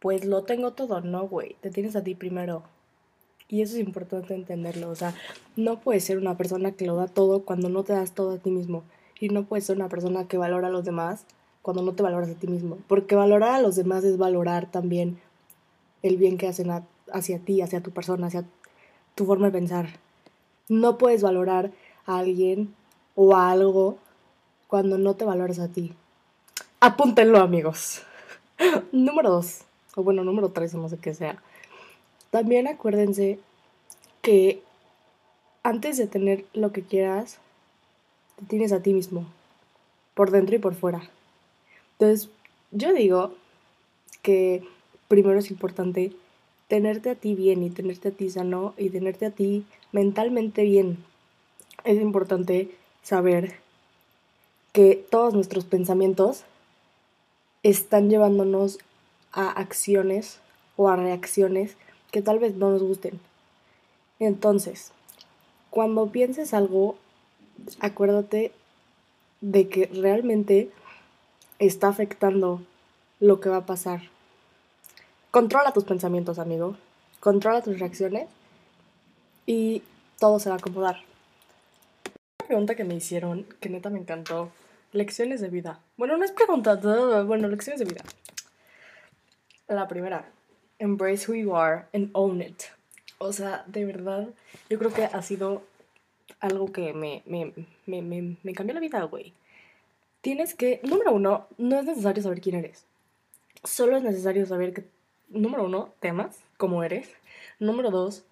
pues 0.00 0.24
lo 0.24 0.42
tengo 0.42 0.72
todo, 0.72 1.00
no, 1.00 1.28
güey, 1.28 1.54
te 1.60 1.70
tienes 1.70 1.94
a 1.94 2.02
ti 2.02 2.16
primero. 2.16 2.64
Y 3.48 3.62
eso 3.62 3.74
es 3.74 3.86
importante 3.86 4.34
entenderlo, 4.34 4.90
o 4.90 4.96
sea, 4.96 5.14
no 5.54 5.78
puedes 5.78 6.02
ser 6.02 6.18
una 6.18 6.36
persona 6.36 6.72
que 6.72 6.86
lo 6.86 6.96
da 6.96 7.06
todo 7.06 7.44
cuando 7.44 7.68
no 7.68 7.84
te 7.84 7.92
das 7.92 8.14
todo 8.14 8.32
a 8.32 8.38
ti 8.38 8.50
mismo. 8.50 8.82
Y 9.20 9.28
no 9.28 9.44
puedes 9.44 9.64
ser 9.64 9.76
una 9.76 9.88
persona 9.88 10.28
que 10.28 10.38
valora 10.38 10.68
a 10.68 10.70
los 10.70 10.84
demás 10.84 11.24
cuando 11.62 11.82
no 11.82 11.92
te 11.92 12.02
valoras 12.02 12.30
a 12.30 12.34
ti 12.34 12.46
mismo. 12.46 12.78
Porque 12.86 13.14
valorar 13.14 13.54
a 13.54 13.60
los 13.60 13.76
demás 13.76 14.04
es 14.04 14.18
valorar 14.18 14.70
también 14.70 15.18
el 16.02 16.16
bien 16.16 16.36
que 16.36 16.48
hacen 16.48 16.70
hacia 17.12 17.38
ti, 17.38 17.62
hacia 17.62 17.80
tu 17.80 17.90
persona, 17.90 18.26
hacia 18.26 18.44
tu 19.14 19.24
forma 19.24 19.46
de 19.46 19.52
pensar. 19.52 19.88
No 20.68 20.98
puedes 20.98 21.22
valorar 21.22 21.72
a 22.04 22.18
alguien 22.18 22.74
o 23.14 23.34
a 23.34 23.50
algo 23.50 23.98
cuando 24.68 24.98
no 24.98 25.14
te 25.14 25.24
valoras 25.24 25.58
a 25.58 25.68
ti. 25.68 25.92
Apúntenlo, 26.80 27.38
amigos. 27.40 28.02
Número 28.92 29.30
dos 29.30 29.66
o 29.96 30.02
bueno, 30.02 30.22
número 30.22 30.50
3 30.50 30.74
no 30.74 30.88
sé 30.88 30.98
qué 30.98 31.14
sea. 31.14 31.42
También 32.30 32.68
acuérdense 32.68 33.40
que 34.22 34.62
antes 35.62 35.96
de 35.96 36.06
tener 36.06 36.44
lo 36.52 36.70
que 36.70 36.82
quieras, 36.82 37.38
te 38.36 38.44
tienes 38.46 38.72
a 38.72 38.82
ti 38.82 38.92
mismo, 38.94 39.26
por 40.14 40.30
dentro 40.30 40.56
y 40.56 40.58
por 40.58 40.74
fuera. 40.74 41.10
Entonces, 41.98 42.28
yo 42.70 42.92
digo 42.92 43.32
que 44.22 44.62
primero 45.08 45.38
es 45.38 45.50
importante 45.50 46.12
tenerte 46.68 47.10
a 47.10 47.14
ti 47.14 47.34
bien 47.34 47.62
y 47.62 47.70
tenerte 47.70 48.08
a 48.08 48.12
ti 48.12 48.30
sano 48.30 48.74
y 48.76 48.90
tenerte 48.90 49.26
a 49.26 49.30
ti 49.30 49.64
mentalmente 49.92 50.62
bien. 50.62 50.98
Es 51.84 52.00
importante 52.00 52.70
saber 53.02 53.56
que 54.72 54.96
todos 55.10 55.32
nuestros 55.32 55.64
pensamientos 55.64 56.44
están 57.62 58.10
llevándonos 58.10 58.78
a 59.32 59.50
acciones 59.50 60.40
o 60.76 60.88
a 60.88 60.96
reacciones 60.96 61.76
que 62.10 62.22
tal 62.22 62.38
vez 62.38 62.56
no 62.56 62.70
nos 62.70 62.82
gusten. 62.82 63.18
Entonces, 64.18 64.92
cuando 65.70 66.08
pienses 66.08 66.54
algo, 66.54 66.96
acuérdate 67.80 68.52
de 69.40 69.68
que 69.68 69.86
realmente 69.86 70.70
está 71.58 71.88
afectando 71.88 72.62
lo 73.20 73.40
que 73.40 73.48
va 73.48 73.58
a 73.58 73.66
pasar. 73.66 74.02
Controla 75.30 75.72
tus 75.72 75.84
pensamientos, 75.84 76.38
amigo. 76.38 76.76
Controla 77.20 77.62
tus 77.62 77.78
reacciones 77.78 78.28
y 79.46 79.82
todo 80.18 80.38
se 80.38 80.48
va 80.48 80.56
a 80.56 80.58
acomodar. 80.58 80.96
Una 82.40 82.46
pregunta 82.46 82.74
que 82.74 82.84
me 82.84 82.94
hicieron, 82.94 83.44
que 83.60 83.68
neta 83.68 83.90
me 83.90 83.98
encantó. 83.98 84.50
Lecciones 84.92 85.40
de 85.40 85.48
vida. 85.48 85.80
Bueno, 85.96 86.16
no 86.16 86.24
es 86.24 86.32
pregunta, 86.32 86.76
bueno, 87.24 87.48
lecciones 87.48 87.80
de 87.80 87.86
vida. 87.86 88.02
La 89.68 89.88
primera, 89.88 90.30
embrace 90.78 91.30
who 91.30 91.34
you 91.34 91.56
are 91.56 91.86
and 91.92 92.10
own 92.12 92.40
it. 92.40 92.62
O 93.18 93.32
sea, 93.32 93.64
de 93.66 93.84
verdad, 93.84 94.28
yo 94.70 94.78
creo 94.78 94.92
que 94.92 95.04
ha 95.04 95.22
sido 95.22 95.62
algo 96.40 96.72
que 96.72 96.92
me, 96.92 97.22
me, 97.26 97.52
me, 97.86 98.36
me 98.42 98.52
cambió 98.54 98.74
la 98.74 98.80
vida, 98.80 99.02
güey. 99.04 99.32
Tienes 100.20 100.54
que, 100.54 100.80
número 100.82 101.12
uno, 101.12 101.46
no 101.58 101.78
es 101.78 101.84
necesario 101.84 102.22
saber 102.22 102.40
quién 102.40 102.56
eres. 102.56 102.84
Solo 103.64 103.96
es 103.96 104.02
necesario 104.02 104.46
saber 104.46 104.72
que, 104.72 104.84
número 105.28 105.64
uno, 105.64 105.92
temas, 106.00 106.40
como 106.56 106.82
eres. 106.82 107.08
Número 107.58 107.90
dos, 107.90 108.24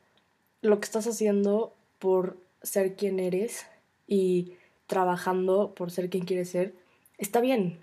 lo 0.60 0.80
que 0.80 0.84
estás 0.84 1.06
haciendo 1.06 1.72
por 1.98 2.36
ser 2.62 2.96
quien 2.96 3.20
eres 3.20 3.66
y 4.06 4.54
trabajando 4.86 5.74
por 5.74 5.90
ser 5.90 6.10
quien 6.10 6.24
quieres 6.24 6.50
ser, 6.50 6.74
está 7.18 7.40
bien. 7.40 7.78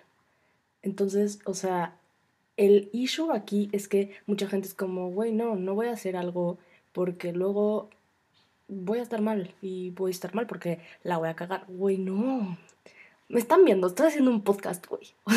Entonces, 0.82 1.40
o 1.46 1.54
sea, 1.54 1.98
el 2.58 2.90
issue 2.92 3.32
aquí 3.32 3.70
es 3.72 3.88
que 3.88 4.12
mucha 4.26 4.48
gente 4.48 4.68
es 4.68 4.74
como, 4.74 5.10
güey, 5.12 5.32
no, 5.32 5.56
no 5.56 5.76
voy 5.76 5.88
a 5.88 5.94
hacer 5.94 6.16
algo 6.16 6.58
porque 6.92 7.32
luego 7.32 7.90
voy 8.72 9.00
a 9.00 9.04
estar 9.04 9.22
mal 9.22 9.54
y 9.62 9.92
voy 9.92 10.10
a 10.10 10.12
estar 10.12 10.34
mal 10.34 10.48
porque 10.48 10.80
la 11.04 11.18
voy 11.18 11.30
a 11.30 11.36
cagar. 11.36 11.66
Güey, 11.68 11.98
no. 11.98 12.58
Me 13.28 13.40
están 13.40 13.66
viendo, 13.66 13.88
estoy 13.88 14.08
haciendo 14.08 14.32
un 14.32 14.42
podcast, 14.42 14.86
güey. 14.88 15.14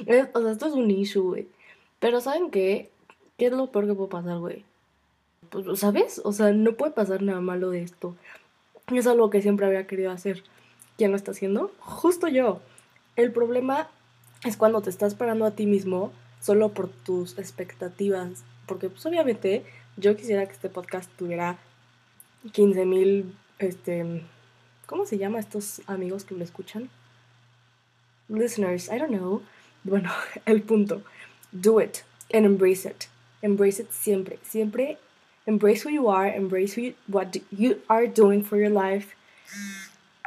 O 0.00 0.40
sea, 0.40 0.50
esto 0.50 0.66
es 0.66 0.72
un 0.72 0.90
issue, 0.90 1.22
güey. 1.22 1.46
Pero 2.00 2.20
¿saben 2.20 2.50
qué? 2.50 2.90
¿Qué 3.38 3.46
es 3.46 3.52
lo 3.52 3.70
peor 3.70 3.86
que 3.86 3.94
puede 3.94 4.08
pasar, 4.08 4.38
güey? 4.38 4.64
Pues, 5.50 5.78
¿sabes? 5.78 6.20
O 6.24 6.32
sea, 6.32 6.52
no 6.52 6.72
puede 6.72 6.92
pasar 6.92 7.22
nada 7.22 7.40
malo 7.40 7.70
de 7.70 7.82
esto. 7.82 8.16
Es 8.92 9.06
algo 9.06 9.30
que 9.30 9.42
siempre 9.42 9.66
había 9.66 9.86
querido 9.86 10.10
hacer. 10.10 10.42
¿Quién 10.96 11.12
lo 11.12 11.16
está 11.16 11.30
haciendo? 11.30 11.70
Justo 11.78 12.26
yo. 12.26 12.60
El 13.14 13.30
problema 13.32 13.88
es 14.44 14.56
cuando 14.56 14.82
te 14.82 14.90
estás 14.90 15.14
parando 15.14 15.44
a 15.44 15.52
ti 15.52 15.66
mismo 15.66 16.10
solo 16.40 16.70
por 16.70 16.88
tus 16.88 17.38
expectativas. 17.38 18.42
Porque 18.66 18.88
pues 18.88 19.04
obviamente 19.06 19.64
yo 19.96 20.16
quisiera 20.16 20.46
que 20.46 20.52
este 20.52 20.68
podcast 20.68 21.10
tuviera 21.16 21.58
15 22.52 22.86
mil 22.86 23.36
este, 23.58 24.22
¿cómo 24.86 25.06
se 25.06 25.18
llama 25.18 25.38
estos 25.38 25.82
amigos 25.86 26.24
que 26.24 26.34
lo 26.34 26.44
escuchan? 26.44 26.90
Listeners, 28.28 28.88
I 28.88 28.98
don't 28.98 29.10
know. 29.10 29.42
Bueno, 29.84 30.10
el 30.46 30.62
punto. 30.62 31.02
Do 31.52 31.80
it 31.80 32.04
and 32.32 32.46
embrace 32.46 32.88
it. 32.88 33.08
Embrace 33.42 33.80
it 33.80 33.90
siempre. 33.90 34.38
Siempre 34.42 34.98
embrace 35.46 35.84
who 35.84 35.90
you 35.90 36.08
are, 36.08 36.28
embrace 36.28 36.74
who 36.74 36.94
what 37.08 37.36
you 37.50 37.80
are 37.88 38.06
doing 38.06 38.42
for 38.42 38.58
your 38.58 38.70
life. 38.70 39.14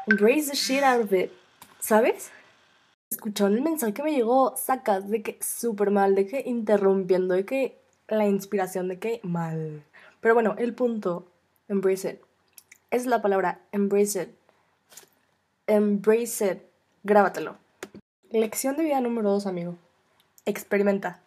Embrace 0.10 0.50
the 0.50 0.55
shit 0.55 0.84
out 0.84 1.01
of 1.01 1.13
it. 1.13 1.32
¿Sabes? 1.79 2.32
Escucharon 3.10 3.55
el 3.55 3.62
mensaje 3.62 3.93
que 3.93 4.03
me 4.03 4.12
llegó, 4.12 4.55
sacas 4.58 5.10
de 5.10 5.22
que 5.22 5.38
súper 5.41 5.91
mal, 5.91 6.15
de 6.15 6.25
que 6.25 6.43
interrumpiendo, 6.46 7.36
de 7.36 7.46
que 7.46 7.77
la 8.08 8.25
inspiración, 8.25 8.88
de 8.88 9.00
que 9.00 9.20
mal. 9.24 9.84
Pero 10.20 10.34
bueno, 10.34 10.55
el 10.58 10.74
punto, 10.74 11.27
embrace 11.67 12.10
it. 12.10 12.22
Es 12.91 13.05
la 13.05 13.22
palabra, 13.22 13.60
embrace 13.72 14.24
it. 14.24 14.29
Embrace 15.67 16.51
it. 16.51 16.60
Grábatelo. 17.03 17.58
Lección 18.32 18.75
de 18.77 18.84
vida 18.84 19.01
número 19.01 19.32
dos, 19.32 19.46
amigo. 19.46 19.75
Experimenta. 20.46 21.22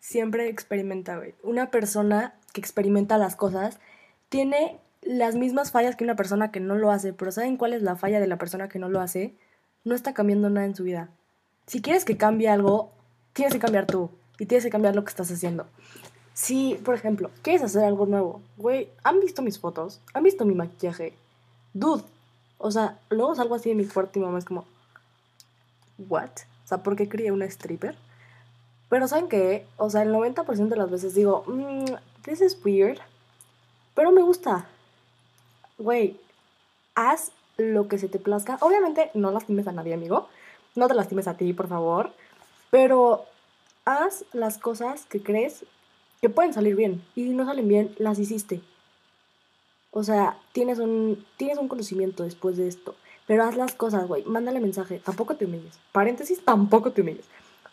Siempre 0.00 0.48
experimenta, 0.48 1.16
güey. 1.16 1.34
Una 1.42 1.70
persona 1.70 2.34
que 2.52 2.60
experimenta 2.60 3.18
las 3.18 3.36
cosas 3.36 3.78
tiene 4.28 4.80
las 5.02 5.34
mismas 5.34 5.72
fallas 5.72 5.96
que 5.96 6.04
una 6.04 6.16
persona 6.16 6.50
que 6.50 6.60
no 6.60 6.76
lo 6.76 6.90
hace, 6.90 7.12
pero 7.12 7.32
¿saben 7.32 7.56
cuál 7.56 7.72
es 7.72 7.82
la 7.82 7.96
falla 7.96 8.20
de 8.20 8.26
la 8.26 8.38
persona 8.38 8.68
que 8.68 8.78
no 8.78 8.88
lo 8.88 9.00
hace? 9.00 9.34
No 9.84 9.94
está 9.94 10.14
cambiando 10.14 10.48
nada 10.50 10.66
en 10.66 10.76
su 10.76 10.84
vida. 10.84 11.10
Si 11.66 11.82
quieres 11.82 12.04
que 12.04 12.16
cambie 12.16 12.48
algo, 12.48 12.92
tienes 13.32 13.52
que 13.52 13.60
cambiar 13.60 13.86
tú 13.86 14.10
y 14.38 14.46
tienes 14.46 14.64
que 14.64 14.70
cambiar 14.70 14.94
lo 14.94 15.04
que 15.04 15.10
estás 15.10 15.30
haciendo. 15.30 15.66
Si, 16.34 16.74
por 16.84 16.94
ejemplo, 16.94 17.30
quieres 17.42 17.62
hacer 17.62 17.84
algo 17.84 18.06
nuevo, 18.06 18.40
güey, 18.56 18.88
¿han 19.04 19.20
visto 19.20 19.42
mis 19.42 19.58
fotos? 19.58 20.00
¿Han 20.14 20.22
visto 20.22 20.44
mi 20.44 20.54
maquillaje? 20.54 21.14
Dude, 21.74 22.04
o 22.58 22.70
sea, 22.70 22.98
luego 23.10 23.34
salgo 23.34 23.54
así 23.54 23.68
de 23.68 23.74
mi 23.74 23.84
cuarto 23.84 24.18
y 24.18 24.22
mamá 24.22 24.38
es 24.38 24.44
como, 24.44 24.64
¿what? 26.08 26.30
O 26.64 26.68
sea, 26.68 26.78
¿por 26.78 26.96
qué 26.96 27.08
crié 27.08 27.32
una 27.32 27.44
stripper? 27.46 27.96
Pero 28.88 29.08
¿saben 29.08 29.28
qué? 29.28 29.66
O 29.76 29.90
sea, 29.90 30.02
el 30.02 30.12
90% 30.12 30.68
de 30.68 30.76
las 30.76 30.90
veces 30.90 31.14
digo, 31.14 31.44
mmm, 31.46 31.96
this 32.24 32.40
is 32.40 32.58
weird, 32.64 32.98
pero 33.94 34.12
me 34.12 34.22
gusta. 34.22 34.66
Güey, 35.78 36.18
haz 36.94 37.32
lo 37.56 37.88
que 37.88 37.98
se 37.98 38.08
te 38.08 38.18
plazca. 38.18 38.58
Obviamente 38.60 39.10
no 39.14 39.30
lastimes 39.30 39.66
a 39.66 39.72
nadie, 39.72 39.94
amigo. 39.94 40.28
No 40.74 40.88
te 40.88 40.94
lastimes 40.94 41.28
a 41.28 41.36
ti, 41.36 41.52
por 41.52 41.68
favor. 41.68 42.12
Pero 42.70 43.24
haz 43.84 44.24
las 44.32 44.58
cosas 44.58 45.04
que 45.06 45.22
crees 45.22 45.64
que 46.22 46.30
pueden 46.30 46.54
salir 46.54 46.76
bien. 46.76 47.02
Y 47.16 47.24
si 47.24 47.30
no 47.30 47.44
salen 47.44 47.66
bien, 47.66 47.94
las 47.98 48.18
hiciste. 48.20 48.60
O 49.90 50.04
sea, 50.04 50.38
tienes 50.52 50.78
un, 50.78 51.26
tienes 51.36 51.58
un 51.58 51.66
conocimiento 51.66 52.22
después 52.22 52.56
de 52.56 52.68
esto. 52.68 52.94
Pero 53.26 53.42
haz 53.42 53.56
las 53.56 53.74
cosas, 53.74 54.06
güey. 54.06 54.24
Mándale 54.24 54.60
mensaje. 54.60 55.00
Tampoco 55.00 55.34
te 55.34 55.46
humilles. 55.46 55.80
Paréntesis, 55.90 56.44
tampoco 56.44 56.92
te 56.92 57.00
humilles. 57.00 57.24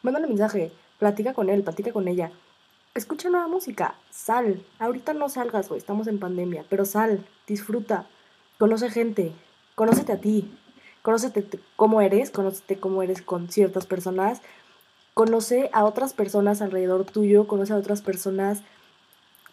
Mándale 0.01 0.25
mensaje. 0.25 0.71
Platica 0.97 1.33
con 1.33 1.49
él, 1.49 1.61
platica 1.61 1.93
con 1.93 2.07
ella. 2.07 2.31
Escucha 2.95 3.29
nueva 3.29 3.47
música. 3.47 3.93
Sal. 4.09 4.65
Ahorita 4.79 5.13
no 5.13 5.29
salgas, 5.29 5.69
güey. 5.69 5.77
Estamos 5.77 6.07
en 6.07 6.17
pandemia. 6.17 6.65
Pero 6.69 6.85
sal. 6.85 7.23
Disfruta. 7.45 8.07
Conoce 8.57 8.89
gente. 8.89 9.31
Conócete 9.75 10.13
a 10.13 10.19
ti. 10.19 10.51
Conócete 11.03 11.45
cómo 11.75 12.01
eres. 12.01 12.31
Conócete 12.31 12.79
cómo 12.79 13.03
eres 13.03 13.21
con 13.21 13.47
ciertas 13.49 13.85
personas. 13.85 14.41
Conoce 15.19 15.69
a 15.73 15.83
otras 15.83 16.13
personas 16.13 16.61
alrededor 16.61 17.03
tuyo. 17.03 17.45
Conoce 17.45 17.73
a 17.73 17.75
otras 17.75 18.01
personas 18.01 18.61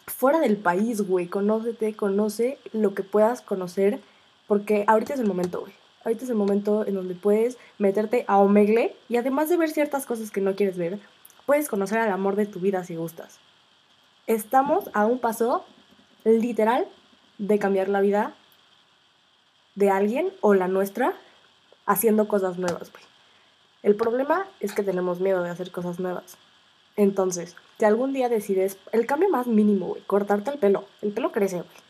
fuera 0.05 0.39
del 0.39 0.55
país, 0.55 1.01
güey. 1.01 1.27
Conócete, 1.27 1.93
conoce 1.93 2.57
lo 2.71 2.93
que 2.93 3.03
puedas 3.03 3.41
conocer. 3.41 3.99
Porque 4.47 4.85
ahorita 4.87 5.15
es 5.15 5.19
el 5.19 5.27
momento, 5.27 5.59
güey. 5.59 5.73
Ahorita 6.05 6.23
es 6.23 6.29
el 6.29 6.37
momento 6.37 6.87
en 6.87 6.95
donde 6.95 7.15
puedes 7.15 7.57
meterte 7.79 8.23
a 8.29 8.37
Omegle 8.37 8.95
y 9.09 9.17
además 9.17 9.49
de 9.49 9.57
ver 9.57 9.69
ciertas 9.69 10.05
cosas 10.05 10.31
que 10.31 10.39
no 10.39 10.55
quieres 10.55 10.77
ver, 10.77 10.99
puedes 11.45 11.67
conocer 11.67 11.97
al 11.97 12.13
amor 12.13 12.37
de 12.37 12.45
tu 12.45 12.61
vida 12.61 12.85
si 12.85 12.95
gustas. 12.95 13.39
Estamos 14.25 14.89
a 14.93 15.05
un 15.05 15.19
paso 15.19 15.65
literal 16.23 16.87
de 17.39 17.59
cambiar 17.59 17.89
la 17.89 17.99
vida 17.99 18.33
de 19.75 19.89
alguien 19.89 20.31
o 20.39 20.53
la 20.53 20.69
nuestra 20.69 21.13
haciendo 21.85 22.29
cosas 22.29 22.57
nuevas, 22.57 22.89
güey. 22.89 23.06
El 23.87 23.95
problema 23.95 24.45
es 24.59 24.73
que 24.73 24.83
tenemos 24.83 25.21
miedo 25.21 25.41
de 25.41 25.49
hacer 25.49 25.71
cosas 25.71 25.99
nuevas. 25.99 26.37
Entonces, 26.97 27.55
si 27.79 27.85
algún 27.85 28.11
día 28.11 28.27
decides, 28.27 28.77
el 28.91 29.05
cambio 29.05 29.29
más 29.29 29.47
mínimo, 29.47 29.87
güey, 29.87 30.01
cortarte 30.03 30.51
el 30.51 30.59
pelo, 30.59 30.85
el 31.01 31.13
pelo 31.13 31.31
crece, 31.31 31.57
güey 31.57 31.87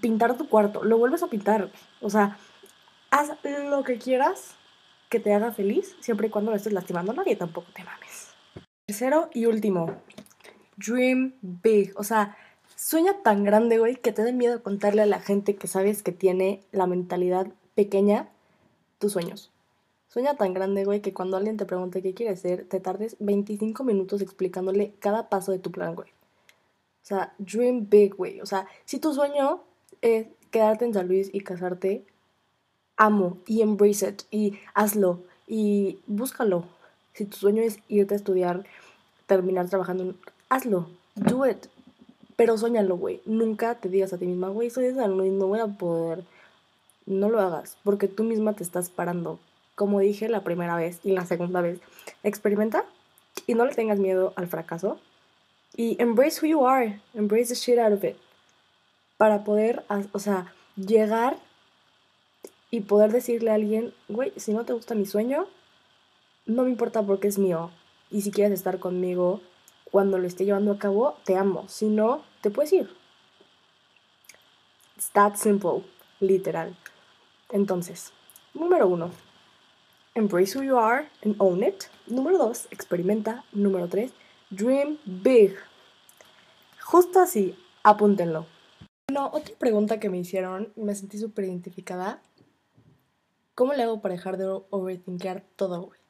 pintar 0.00 0.36
tu 0.36 0.48
cuarto, 0.48 0.84
lo 0.84 0.98
vuelves 0.98 1.22
a 1.22 1.28
pintar. 1.28 1.70
O 2.00 2.10
sea, 2.10 2.36
haz 3.10 3.30
lo 3.68 3.82
que 3.82 3.98
quieras 3.98 4.54
que 5.08 5.18
te 5.18 5.34
haga 5.34 5.52
feliz, 5.52 5.96
siempre 6.00 6.28
y 6.28 6.30
cuando 6.30 6.50
no 6.50 6.56
estés 6.56 6.72
lastimando 6.72 7.12
a 7.12 7.16
nadie, 7.16 7.34
tampoco 7.34 7.66
te 7.74 7.82
mames. 7.82 8.28
Tercero 8.86 9.28
y 9.34 9.46
último, 9.46 9.96
dream 10.76 11.34
big. 11.40 11.92
O 11.96 12.04
sea, 12.04 12.36
sueña 12.76 13.22
tan 13.22 13.42
grande, 13.42 13.78
güey, 13.78 13.96
que 13.96 14.12
te 14.12 14.22
dé 14.22 14.32
miedo 14.32 14.62
contarle 14.62 15.02
a 15.02 15.06
la 15.06 15.20
gente 15.20 15.56
que 15.56 15.66
sabes 15.66 16.02
que 16.02 16.12
tiene 16.12 16.60
la 16.70 16.86
mentalidad 16.86 17.48
pequeña 17.74 18.28
tus 18.98 19.12
sueños. 19.12 19.50
Sueña 20.10 20.34
tan 20.34 20.54
grande, 20.54 20.84
güey, 20.84 21.00
que 21.00 21.14
cuando 21.14 21.36
alguien 21.36 21.56
te 21.56 21.66
pregunte 21.66 22.02
qué 22.02 22.14
quieres 22.14 22.40
ser, 22.40 22.68
te 22.68 22.80
tardes 22.80 23.14
25 23.20 23.84
minutos 23.84 24.20
explicándole 24.20 24.92
cada 24.98 25.28
paso 25.28 25.52
de 25.52 25.60
tu 25.60 25.70
plan, 25.70 25.94
güey. 25.94 26.08
O 26.08 27.06
sea, 27.06 27.32
dream 27.38 27.88
big, 27.88 28.16
güey. 28.16 28.40
O 28.40 28.46
sea, 28.46 28.66
si 28.84 28.98
tu 28.98 29.14
sueño 29.14 29.62
es 30.02 30.26
quedarte 30.50 30.84
en 30.84 30.94
San 30.94 31.06
Luis 31.06 31.30
y 31.32 31.42
casarte, 31.42 32.04
amo 32.96 33.38
y 33.46 33.62
embrace 33.62 34.08
it 34.08 34.22
y 34.32 34.58
hazlo 34.74 35.22
y 35.46 36.00
búscalo. 36.08 36.64
Si 37.12 37.24
tu 37.24 37.36
sueño 37.36 37.62
es 37.62 37.78
irte 37.86 38.14
a 38.14 38.16
estudiar, 38.16 38.66
terminar 39.26 39.68
trabajando, 39.68 40.16
hazlo, 40.48 40.88
do 41.14 41.46
it. 41.46 41.68
Pero 42.34 42.58
soñalo, 42.58 42.96
güey. 42.96 43.22
Nunca 43.26 43.76
te 43.76 43.88
digas 43.88 44.12
a 44.12 44.18
ti 44.18 44.26
misma, 44.26 44.48
güey, 44.48 44.70
soy 44.70 44.86
de 44.86 44.94
San 44.96 45.16
Luis, 45.16 45.32
no 45.32 45.46
voy 45.46 45.60
a 45.60 45.68
poder. 45.68 46.24
No 47.06 47.28
lo 47.28 47.38
hagas, 47.38 47.76
porque 47.84 48.08
tú 48.08 48.24
misma 48.24 48.54
te 48.54 48.64
estás 48.64 48.90
parando. 48.90 49.38
Como 49.80 50.00
dije 50.00 50.28
la 50.28 50.44
primera 50.44 50.76
vez 50.76 51.00
y 51.04 51.12
la 51.12 51.24
segunda 51.24 51.62
vez, 51.62 51.80
experimenta 52.22 52.84
y 53.46 53.54
no 53.54 53.64
le 53.64 53.74
tengas 53.74 53.98
miedo 53.98 54.34
al 54.36 54.46
fracaso. 54.46 55.00
Y 55.74 55.96
embrace 55.98 56.38
who 56.38 56.50
you 56.50 56.66
are, 56.66 57.00
embrace 57.14 57.46
the 57.46 57.54
shit 57.54 57.78
out 57.78 57.94
of 57.94 58.04
it 58.04 58.14
para 59.16 59.42
poder, 59.42 59.82
o 60.12 60.18
sea, 60.18 60.52
llegar 60.76 61.38
y 62.70 62.80
poder 62.80 63.10
decirle 63.10 63.52
a 63.52 63.54
alguien, 63.54 63.94
güey, 64.10 64.34
si 64.36 64.52
no 64.52 64.66
te 64.66 64.74
gusta 64.74 64.94
mi 64.94 65.06
sueño, 65.06 65.46
no 66.44 66.64
me 66.64 66.68
importa 66.68 67.02
porque 67.02 67.28
es 67.28 67.38
mío. 67.38 67.70
Y 68.10 68.20
si 68.20 68.32
quieres 68.32 68.52
estar 68.52 68.80
conmigo 68.80 69.40
cuando 69.90 70.18
lo 70.18 70.26
esté 70.26 70.44
llevando 70.44 70.72
a 70.72 70.78
cabo, 70.78 71.16
te 71.24 71.38
amo. 71.38 71.66
Si 71.68 71.86
no, 71.86 72.22
te 72.42 72.50
puedes 72.50 72.74
ir. 72.74 72.94
It's 74.98 75.08
that 75.12 75.36
simple, 75.36 75.84
literal. 76.20 76.76
Entonces, 77.48 78.12
número 78.52 78.86
uno, 78.86 79.10
embrace 80.14 80.56
who 80.56 80.62
you 80.62 80.78
are 80.78 81.08
and 81.24 81.36
own 81.38 81.62
it. 81.62 81.84
Número 82.06 82.38
dos, 82.38 82.66
experimenta. 82.70 83.44
Número 83.52 83.88
tres, 83.88 84.12
dream 84.50 84.98
big. 85.04 85.54
Justo 86.80 87.20
así, 87.20 87.56
apúntenlo. 87.82 88.46
No, 89.10 89.26
otra 89.32 89.54
pregunta 89.58 90.00
que 90.00 90.08
me 90.08 90.18
hicieron, 90.18 90.72
me 90.76 90.94
sentí 90.94 91.18
súper 91.18 91.46
identificada. 91.46 92.20
¿Cómo 93.54 93.74
le 93.74 93.82
hago 93.82 94.00
para 94.00 94.14
dejar 94.14 94.36
de 94.36 94.46
overthinkear 94.70 95.44
todo, 95.56 95.82
güey? 95.82 96.00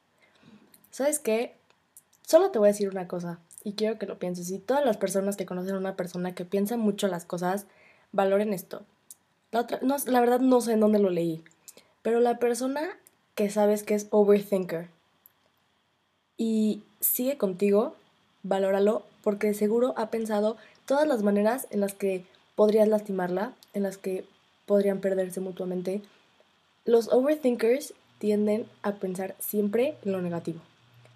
¿Sabes 0.91 1.19
qué? 1.19 1.57
Solo 2.25 2.51
te 2.51 2.59
voy 2.59 2.69
a 2.69 2.71
decir 2.71 2.89
una 2.89 3.07
cosa 3.07 3.39
y 3.63 3.73
quiero 3.73 3.97
que 3.97 4.05
lo 4.05 4.19
pienses. 4.19 4.51
Y 4.51 4.59
todas 4.59 4.85
las 4.85 4.97
personas 4.97 5.35
que 5.35 5.45
conocen 5.45 5.75
a 5.75 5.79
una 5.79 5.95
persona 5.95 6.33
que 6.33 6.45
piensa 6.45 6.77
mucho 6.77 7.07
las 7.07 7.25
cosas, 7.25 7.65
valoren 8.11 8.53
esto. 8.53 8.83
La, 9.51 9.61
otra, 9.61 9.79
no, 9.81 9.97
la 10.05 10.19
verdad 10.19 10.39
no 10.39 10.61
sé 10.61 10.73
en 10.73 10.79
dónde 10.79 10.99
lo 10.99 11.09
leí, 11.09 11.43
pero 12.01 12.19
la 12.19 12.39
persona 12.39 12.97
que 13.35 13.49
sabes 13.49 13.83
que 13.83 13.95
es 13.95 14.07
overthinker 14.11 14.89
y 16.37 16.81
sigue 16.99 17.37
contigo, 17.37 17.95
valóralo 18.43 19.03
porque 19.23 19.53
seguro 19.53 19.93
ha 19.97 20.09
pensado 20.09 20.57
todas 20.85 21.07
las 21.07 21.21
maneras 21.21 21.67
en 21.69 21.81
las 21.81 21.93
que 21.93 22.25
podrías 22.55 22.87
lastimarla, 22.87 23.53
en 23.73 23.83
las 23.83 23.97
que 23.97 24.25
podrían 24.65 24.99
perderse 24.99 25.39
mutuamente. 25.39 26.01
Los 26.83 27.09
overthinkers 27.09 27.93
tienden 28.17 28.65
a 28.81 28.93
pensar 28.93 29.35
siempre 29.39 29.95
en 30.03 30.13
lo 30.13 30.21
negativo. 30.21 30.61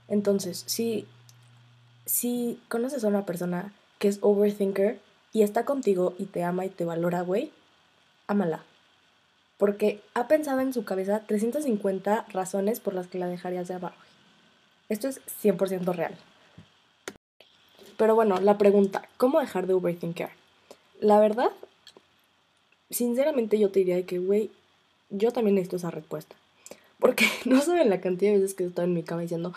Entonces, 0.07 0.63
si, 0.67 1.07
si 2.05 2.59
conoces 2.67 3.03
a 3.03 3.07
una 3.07 3.25
persona 3.25 3.73
que 3.97 4.07
es 4.07 4.19
overthinker 4.21 4.99
y 5.33 5.41
está 5.41 5.65
contigo 5.65 6.13
y 6.19 6.25
te 6.25 6.43
ama 6.43 6.65
y 6.65 6.69
te 6.69 6.85
valora, 6.85 7.21
güey, 7.21 7.51
ámala. 8.27 8.63
Porque 9.57 10.01
ha 10.13 10.27
pensado 10.27 10.59
en 10.59 10.73
su 10.73 10.83
cabeza 10.83 11.21
350 11.25 12.25
razones 12.29 12.79
por 12.79 12.93
las 12.93 13.07
que 13.07 13.19
la 13.19 13.27
dejarías 13.27 13.67
de 13.67 13.75
amar. 13.75 13.93
Esto 14.89 15.07
es 15.07 15.21
100% 15.41 15.93
real. 15.93 16.15
Pero 17.97 18.15
bueno, 18.15 18.39
la 18.39 18.57
pregunta, 18.57 19.07
¿cómo 19.17 19.39
dejar 19.39 19.67
de 19.67 19.73
overthinker? 19.73 20.29
La 20.99 21.19
verdad, 21.19 21.51
sinceramente 22.89 23.57
yo 23.59 23.69
te 23.69 23.79
diría 23.79 24.05
que, 24.05 24.19
güey, 24.19 24.51
yo 25.09 25.31
también 25.31 25.55
necesito 25.55 25.77
esa 25.77 25.91
respuesta. 25.91 26.35
Porque 26.99 27.25
no 27.45 27.61
saben 27.61 27.89
la 27.89 28.01
cantidad 28.01 28.31
de 28.31 28.39
veces 28.39 28.55
que 28.55 28.65
estoy 28.65 28.85
en 28.85 28.93
mi 28.93 29.03
cama 29.03 29.21
diciendo, 29.21 29.53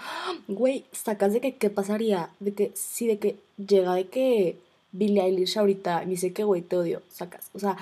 güey, 0.47 0.85
sacas 0.93 1.33
de 1.33 1.41
que 1.41 1.57
qué 1.57 1.71
pasaría, 1.71 2.31
de 2.41 2.55
que 2.55 2.73
sí, 2.75 3.07
de 3.07 3.19
que 3.19 3.37
llega 3.57 3.95
de 3.95 4.09
que 4.09 4.57
Billie 4.93 5.23
Eilish 5.23 5.59
ahorita 5.59 6.05
dice 6.05 6.33
que, 6.33 6.45
güey, 6.45 6.63
te 6.63 6.77
odio, 6.77 7.03
sacas. 7.11 7.51
O 7.55 7.59
sea, 7.59 7.77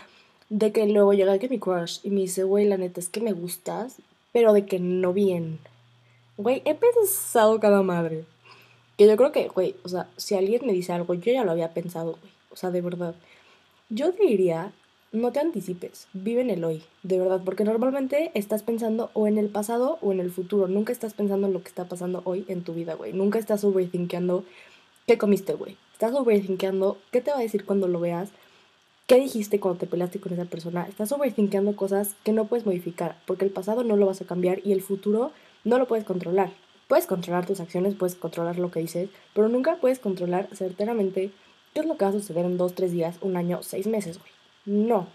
de 0.49 0.73
que 0.73 0.87
luego 0.87 1.13
llega 1.13 1.39
que 1.39 1.49
mi 1.49 1.59
crush 1.59 2.01
y 2.03 2.11
me 2.11 2.21
dice, 2.21 2.45
güey, 2.45 2.67
la 2.67 2.77
neta 2.77 3.01
es 3.01 3.09
que 3.09 3.21
me 3.21 3.33
gustas, 3.33 3.97
pero 4.33 4.53
de 4.53 4.67
que 4.67 4.79
no 4.79 5.13
bien. 5.13 5.59
Güey, 6.37 6.63
he 6.65 6.75
pensado 6.75 7.59
cada 7.61 7.83
madre. 7.83 8.25
Que 8.97 9.07
yo 9.07 9.17
creo 9.17 9.33
que, 9.33 9.49
güey, 9.49 9.77
o 9.83 9.89
sea, 9.89 10.09
si 10.17 10.35
alguien 10.35 10.67
me 10.67 10.73
dice 10.73 10.93
algo, 10.93 11.15
yo 11.15 11.33
ya 11.33 11.45
lo 11.45 11.53
había 11.53 11.75
pensado, 11.75 12.13
güey. 12.13 12.33
O 12.51 12.57
sea, 12.57 12.71
de 12.71 12.81
verdad. 12.81 13.15
Yo 13.89 14.13
diría 14.13 14.73
no 15.13 15.33
te 15.33 15.41
anticipes, 15.41 16.09
vive 16.13 16.41
en 16.41 16.51
el 16.51 16.65
hoy, 16.65 16.83
de 17.03 17.19
verdad, 17.19 17.41
porque 17.45 17.65
normalmente 17.65 18.31
estás 18.35 18.63
pensando 18.63 19.11
o 19.15 19.27
en 19.27 19.39
el 19.39 19.49
pasado 19.49 19.99
o 20.03 20.13
en 20.13 20.21
el 20.21 20.31
futuro, 20.31 20.69
nunca 20.69 20.93
estás 20.93 21.15
pensando 21.15 21.47
en 21.47 21.53
lo 21.53 21.63
que 21.63 21.69
está 21.69 21.85
pasando 21.85 22.23
hoy 22.25 22.45
en 22.49 22.63
tu 22.63 22.75
vida, 22.75 22.95
güey, 22.95 23.13
nunca 23.13 23.39
estás 23.39 23.65
overthinkando 23.65 24.45
qué 25.07 25.17
comiste, 25.17 25.55
güey, 25.55 25.77
estás 25.93 26.13
overthinkando 26.13 26.99
qué 27.13 27.21
te 27.21 27.31
va 27.31 27.39
a 27.39 27.43
decir 27.43 27.65
cuando 27.65 27.89
lo 27.89 28.01
veas, 28.01 28.31
qué 29.07 29.17
dijiste 29.21 29.61
cuando 29.61 29.81
te 29.81 29.87
peleaste 29.87 30.21
con 30.21 30.33
esa 30.33 30.45
persona, 30.45 30.87
estás 30.89 31.13
overthinkando 31.13 31.77
cosas 31.77 32.17
que 32.25 32.33
no 32.33 32.47
puedes 32.47 32.67
modificar, 32.67 33.21
porque 33.27 33.45
el 33.45 33.51
pasado 33.51 33.85
no 33.85 33.97
lo 33.97 34.07
vas 34.07 34.21
a 34.21 34.27
cambiar 34.27 34.61
y 34.65 34.73
el 34.73 34.83
futuro 34.83 35.33
no 35.65 35.79
lo 35.79 35.87
puedes 35.87 36.05
controlar. 36.05 36.53
Puedes 36.89 37.07
controlar 37.07 37.47
tus 37.47 37.61
acciones, 37.61 37.95
puedes 37.95 38.15
controlar 38.15 38.59
lo 38.59 38.71
que 38.71 38.81
dices, 38.81 39.11
pero 39.35 39.49
nunca 39.49 39.77
puedes 39.77 39.99
controlar 39.99 40.49
certeramente 40.55 41.33
qué 41.75 41.81
es 41.81 41.87
lo 41.87 41.97
que 41.97 42.05
va 42.05 42.11
a 42.11 42.15
suceder 42.15 42.45
en 42.45 42.57
dos, 42.57 42.75
tres 42.75 42.93
días, 42.93 43.19
un 43.21 43.37
año, 43.37 43.63
seis 43.63 43.87
meses, 43.87 44.19
güey. 44.19 44.31
No. 44.65 45.09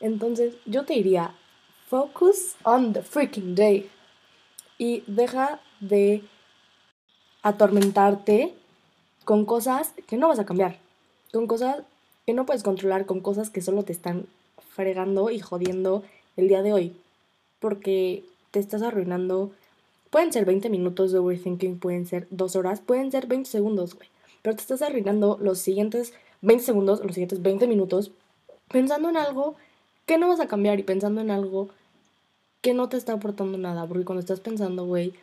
Entonces 0.00 0.54
yo 0.64 0.84
te 0.84 0.94
diría, 0.94 1.34
focus 1.88 2.56
on 2.64 2.92
the 2.92 3.02
freaking 3.02 3.54
day. 3.54 3.90
Y 4.78 5.02
deja 5.06 5.60
de 5.80 6.22
atormentarte 7.42 8.54
con 9.24 9.44
cosas 9.44 9.92
que 10.06 10.16
no 10.16 10.28
vas 10.28 10.38
a 10.38 10.46
cambiar. 10.46 10.78
Con 11.32 11.46
cosas 11.46 11.82
que 12.28 12.34
no 12.34 12.44
puedes 12.44 12.62
controlar, 12.62 13.06
con 13.06 13.20
cosas 13.20 13.48
que 13.48 13.62
solo 13.62 13.84
te 13.84 13.92
están 13.92 14.26
fregando 14.74 15.30
y 15.30 15.40
jodiendo 15.40 16.04
el 16.36 16.46
día 16.46 16.60
de 16.60 16.74
hoy. 16.74 16.94
Porque 17.58 18.22
te 18.50 18.60
estás 18.60 18.82
arruinando. 18.82 19.50
Pueden 20.10 20.30
ser 20.30 20.44
20 20.44 20.68
minutos 20.68 21.10
de 21.10 21.20
overthinking, 21.20 21.78
pueden 21.78 22.04
ser 22.04 22.26
2 22.28 22.54
horas, 22.54 22.82
pueden 22.82 23.10
ser 23.10 23.28
20 23.28 23.48
segundos, 23.48 23.94
güey. 23.94 24.10
Pero 24.42 24.56
te 24.56 24.60
estás 24.60 24.82
arruinando 24.82 25.38
los 25.40 25.58
siguientes 25.58 26.12
20 26.42 26.64
segundos, 26.66 27.00
los 27.02 27.14
siguientes 27.14 27.40
20 27.40 27.66
minutos 27.66 28.10
pensando 28.70 29.08
en 29.08 29.16
algo 29.16 29.54
que 30.04 30.18
no 30.18 30.28
vas 30.28 30.40
a 30.40 30.48
cambiar 30.48 30.78
y 30.78 30.82
pensando 30.82 31.22
en 31.22 31.30
algo 31.30 31.70
que 32.60 32.74
no 32.74 32.90
te 32.90 32.98
está 32.98 33.14
aportando 33.14 33.56
nada. 33.56 33.86
Porque 33.86 34.04
cuando 34.04 34.20
estás 34.20 34.40
pensando, 34.40 34.84
güey, 34.84 35.14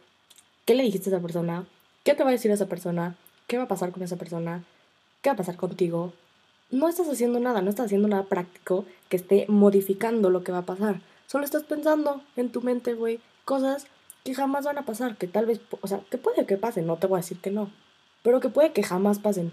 ¿qué 0.66 0.74
le 0.74 0.82
dijiste 0.82 1.12
a 1.12 1.14
esa 1.14 1.22
persona? 1.22 1.68
¿Qué 2.04 2.16
te 2.16 2.24
va 2.24 2.30
a 2.30 2.34
decir 2.34 2.50
esa 2.50 2.66
persona? 2.66 3.16
¿Qué 3.46 3.60
va 3.60 3.66
a 3.66 3.68
pasar 3.68 3.92
con 3.92 4.02
esa 4.02 4.16
persona? 4.16 4.64
¿Qué 5.22 5.30
va 5.30 5.36
a 5.36 5.38
pasar 5.38 5.56
contigo? 5.56 6.12
No 6.72 6.90
estás 6.90 7.08
haciendo 7.08 7.40
nada, 7.40 7.62
no 7.62 7.70
estás 7.70 7.86
haciendo 7.86 8.08
nada 8.08 8.24
práctico 8.24 8.86
que 9.10 9.18
esté 9.18 9.46
modificando 9.48 10.30
lo 10.30 10.44
que 10.44 10.52
va 10.52 10.60
a 10.60 10.66
pasar. 10.66 11.02
Solo 11.28 11.46
estás 11.46 11.64
pensando 11.64 12.22
en 12.36 12.52
tu 12.52 12.62
mente, 12.62 12.94
güey, 12.94 13.20
cosas 13.46 13.88
que 14.24 14.34
jamás 14.34 14.66
van 14.66 14.80
a 14.80 14.86
pasar, 14.86 15.16
que 15.16 15.28
tal 15.28 15.46
vez, 15.46 15.62
o 15.82 15.88
sea, 15.88 16.02
que 16.10 16.18
puede 16.18 16.46
que 16.46 16.58
pasen, 16.58 16.88
no 16.88 16.98
te 16.98 17.08
voy 17.08 17.18
a 17.18 17.22
decir 17.22 17.40
que 17.40 17.52
no, 17.52 17.70
pero 18.24 18.40
que 18.40 18.50
puede 18.50 18.74
que 18.74 18.82
jamás 18.82 19.20
pasen. 19.20 19.52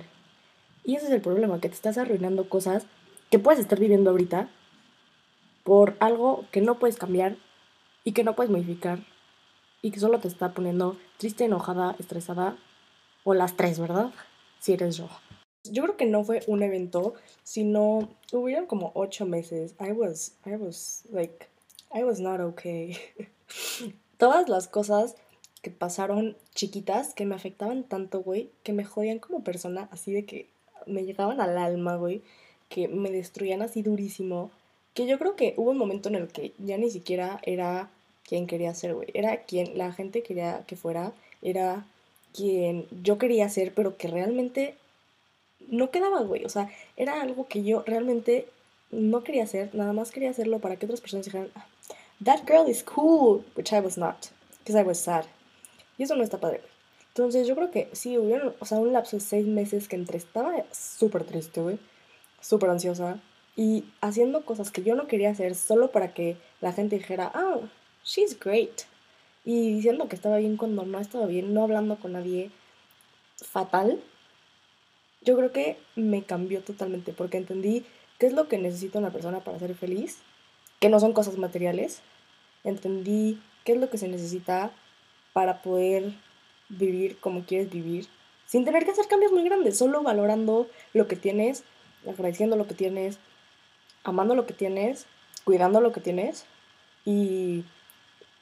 Y 0.85 0.97
ese 0.97 1.07
es 1.07 1.13
el 1.13 1.21
problema, 1.21 1.61
que 1.61 1.69
te 1.69 1.75
estás 1.75 1.99
arruinando 1.99 2.49
cosas 2.49 2.87
que 3.31 3.39
puedes 3.39 3.61
estar 3.61 3.79
viviendo 3.79 4.11
ahorita 4.11 4.49
por 5.65 5.97
algo 6.01 6.47
que 6.51 6.63
no 6.63 6.79
puedes 6.79 6.97
cambiar 6.97 7.37
y 8.05 8.13
que 8.13 8.25
no 8.25 8.35
puedes 8.35 8.51
modificar 8.51 9.01
y 9.83 9.91
que 9.91 10.01
solo 10.01 10.19
te 10.21 10.29
está 10.29 10.53
poniendo 10.53 10.97
triste, 11.19 11.45
enojada, 11.45 11.95
estresada 11.99 12.57
o 13.25 13.35
las 13.35 13.57
tres, 13.57 13.79
¿verdad? 13.79 14.11
Si 14.59 14.73
eres 14.73 14.97
yo. 14.97 15.09
Yo 15.65 15.83
creo 15.85 15.97
que 15.97 16.07
no 16.07 16.25
fue 16.25 16.43
un 16.47 16.63
evento, 16.63 17.15
sino 17.45 18.09
hubieron 18.33 18.67
como 18.67 18.93
ocho 18.95 19.27
meses. 19.27 19.75
I 19.81 19.93
was, 19.93 20.33
I 20.45 20.57
was 20.57 21.05
like, 21.11 21.47
I 21.95 22.03
was 22.05 22.21
not 22.21 22.41
okay. 22.41 22.97
Todas 24.19 24.49
las 24.49 24.69
cosas 24.69 25.17
que 25.63 25.71
pasaron 25.71 26.37
chiquitas 26.55 27.15
que 27.15 27.25
me 27.25 27.35
afectaban 27.35 27.85
tanto, 27.85 28.23
güey, 28.23 28.51
que 28.63 28.73
me 28.73 28.85
jodían 28.85 29.21
como 29.21 29.45
persona, 29.45 29.89
así 29.93 30.13
de 30.13 30.25
que 30.25 30.49
me 30.87 31.05
llegaban 31.05 31.41
al 31.41 31.57
alma, 31.57 31.97
güey 31.97 32.23
que 32.73 32.89
me 32.89 33.11
destruían 33.11 33.61
así 33.61 33.83
durísimo, 33.83 34.51
que 34.95 35.07
yo 35.07 35.19
creo 35.19 35.37
que 35.37 35.53
hubo 35.59 35.73
un 35.73 35.79
momento 35.79 36.09
en 36.09 36.15
el 36.15 36.29
que 36.29 36.53
ya 36.59 36.79
ni 36.79 36.91
siquiera 36.91 37.39
era 37.43 37.91
quien 38.27 38.47
quería 38.47 38.75
ser, 38.75 38.95
güey, 38.95 39.09
era 39.13 39.43
quien 39.43 39.77
la 39.77 39.93
gente 39.93 40.23
quería 40.23 40.65
que 40.67 40.77
fuera, 40.77 41.13
era 41.43 41.87
quien 42.33 42.87
yo 43.03 43.19
quería 43.19 43.49
ser, 43.51 43.75
pero 43.75 43.99
que 43.99 44.09
realmente 44.09 44.75
no 45.69 45.91
quedaba, 45.91 46.23
güey, 46.23 46.45
o 46.45 46.49
sea, 46.49 46.71
era 46.97 47.21
algo 47.21 47.49
que 47.49 47.63
yo 47.63 47.83
realmente 47.87 48.49
no 48.91 49.25
quería 49.25 49.45
hacer, 49.45 49.75
nada 49.75 49.93
más 49.93 50.11
quería 50.11 50.31
hacerlo 50.31 50.59
para 50.59 50.77
que 50.77 50.87
otras 50.87 51.01
personas 51.01 51.27
dijeran, 51.27 51.51
ah, 51.55 51.67
that 52.25 52.41
girl 52.47 52.69
is 52.69 52.83
cool, 52.83 53.45
which 53.57 53.73
I 53.73 53.81
was 53.81 53.97
not, 53.97 54.27
because 54.59 54.79
I 54.79 54.85
was 54.85 54.99
sad. 54.99 55.25
Y 55.99 56.05
eso 56.05 56.17
no 56.17 56.23
está 56.23 56.39
padre, 56.39 56.59
güey. 56.59 56.73
Entonces 57.09 57.47
yo 57.47 57.55
creo 57.55 57.71
que 57.71 57.91
sí, 57.93 58.17
hubo, 58.17 58.55
o 58.59 58.65
sea, 58.65 58.79
un 58.79 58.93
lapso 58.93 59.17
de 59.17 59.21
seis 59.21 59.47
meses 59.47 59.87
que 59.87 59.97
entre 59.97 60.17
estaba 60.17 60.65
súper 60.73 61.25
triste, 61.25 61.61
güey 61.61 61.79
súper 62.43 62.69
ansiosa 62.69 63.19
y 63.57 63.85
haciendo 64.01 64.45
cosas 64.45 64.71
que 64.71 64.83
yo 64.83 64.95
no 64.95 65.07
quería 65.07 65.31
hacer 65.31 65.55
solo 65.55 65.91
para 65.91 66.13
que 66.13 66.37
la 66.61 66.73
gente 66.73 66.99
dijera, 66.99 67.33
oh, 67.35 67.63
she's 68.05 68.39
great. 68.39 68.83
Y 69.45 69.75
diciendo 69.75 70.09
que 70.09 70.17
estaba 70.17 70.37
bien 70.37 70.57
cuando 70.57 70.85
no 70.85 70.99
estaba 71.01 71.27
bien, 71.27 71.55
no 71.55 71.63
hablando 71.63 71.97
con 71.97 72.13
nadie 72.13 72.51
fatal. 73.37 74.01
Yo 75.25 75.37
creo 75.37 75.53
que 75.53 75.79
me 75.95 76.23
cambió 76.23 76.63
totalmente 76.63 77.13
porque 77.13 77.37
entendí 77.37 77.85
qué 78.19 78.27
es 78.27 78.33
lo 78.33 78.49
que 78.49 78.59
necesita 78.59 78.99
una 78.99 79.11
persona 79.11 79.41
para 79.41 79.59
ser 79.59 79.75
feliz, 79.75 80.19
que 80.81 80.89
no 80.89 81.01
son 81.01 81.13
cosas 81.13 81.39
materiales. 81.39 82.01
Entendí 82.65 83.41
qué 83.65 83.73
es 83.73 83.79
lo 83.79 83.91
que 83.91 83.99
se 83.99 84.09
necesita 84.09 84.71
para 85.33 85.63
poder 85.63 86.13
vivir 86.69 87.19
como 87.19 87.45
quieres 87.45 87.71
vivir, 87.71 88.07
sin 88.47 88.65
tener 88.65 88.85
que 88.85 88.91
hacer 88.91 89.07
cambios 89.07 89.33
muy 89.33 89.45
grandes, 89.45 89.79
solo 89.79 90.03
valorando 90.03 90.69
lo 90.93 91.07
que 91.07 91.17
tienes 91.17 91.65
agradeciendo 92.09 92.57
lo 92.57 92.67
que 92.67 92.75
tienes, 92.75 93.19
amando 94.05 94.35
lo 94.35 94.47
que 94.47 94.55
tienes, 94.55 95.07
cuidando 95.45 95.81
lo 95.81 95.93
que 95.93 96.01
tienes 96.01 96.45
y, 97.05 97.65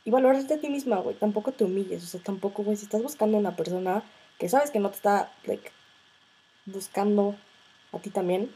y 0.04 0.10
valorarte 0.10 0.54
a 0.54 0.60
ti 0.60 0.68
misma, 0.68 0.98
güey. 0.98 1.16
Tampoco 1.16 1.52
te 1.52 1.64
humilles, 1.64 2.04
o 2.04 2.06
sea, 2.06 2.20
tampoco, 2.20 2.62
güey, 2.62 2.76
si 2.76 2.84
estás 2.84 3.02
buscando 3.02 3.38
una 3.38 3.56
persona 3.56 4.02
que 4.38 4.48
sabes 4.48 4.70
que 4.70 4.78
no 4.78 4.90
te 4.90 4.96
está, 4.96 5.32
like, 5.44 5.70
buscando 6.72 7.36
a 7.92 7.98
ti 7.98 8.10
también, 8.10 8.50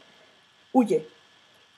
huye. 0.73 1.07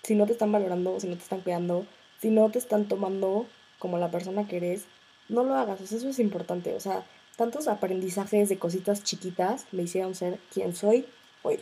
Si 0.03 0.15
no 0.15 0.25
te 0.25 0.33
están 0.33 0.51
valorando, 0.51 0.99
si 0.99 1.07
no 1.07 1.15
te 1.15 1.23
están 1.23 1.41
cuidando, 1.41 1.85
si 2.19 2.29
no 2.29 2.49
te 2.49 2.59
están 2.59 2.87
tomando 2.87 3.45
como 3.79 3.97
la 3.97 4.09
persona 4.09 4.47
que 4.47 4.57
eres, 4.57 4.85
no 5.29 5.43
lo 5.43 5.55
hagas, 5.55 5.81
eso 5.81 6.09
es 6.09 6.19
importante, 6.19 6.73
o 6.73 6.79
sea, 6.79 7.05
tantos 7.35 7.67
aprendizajes 7.67 8.49
de 8.49 8.57
cositas 8.57 9.03
chiquitas 9.03 9.67
me 9.71 9.83
hicieron 9.83 10.15
ser 10.15 10.39
quien 10.53 10.75
soy 10.75 11.05
hoy. 11.43 11.59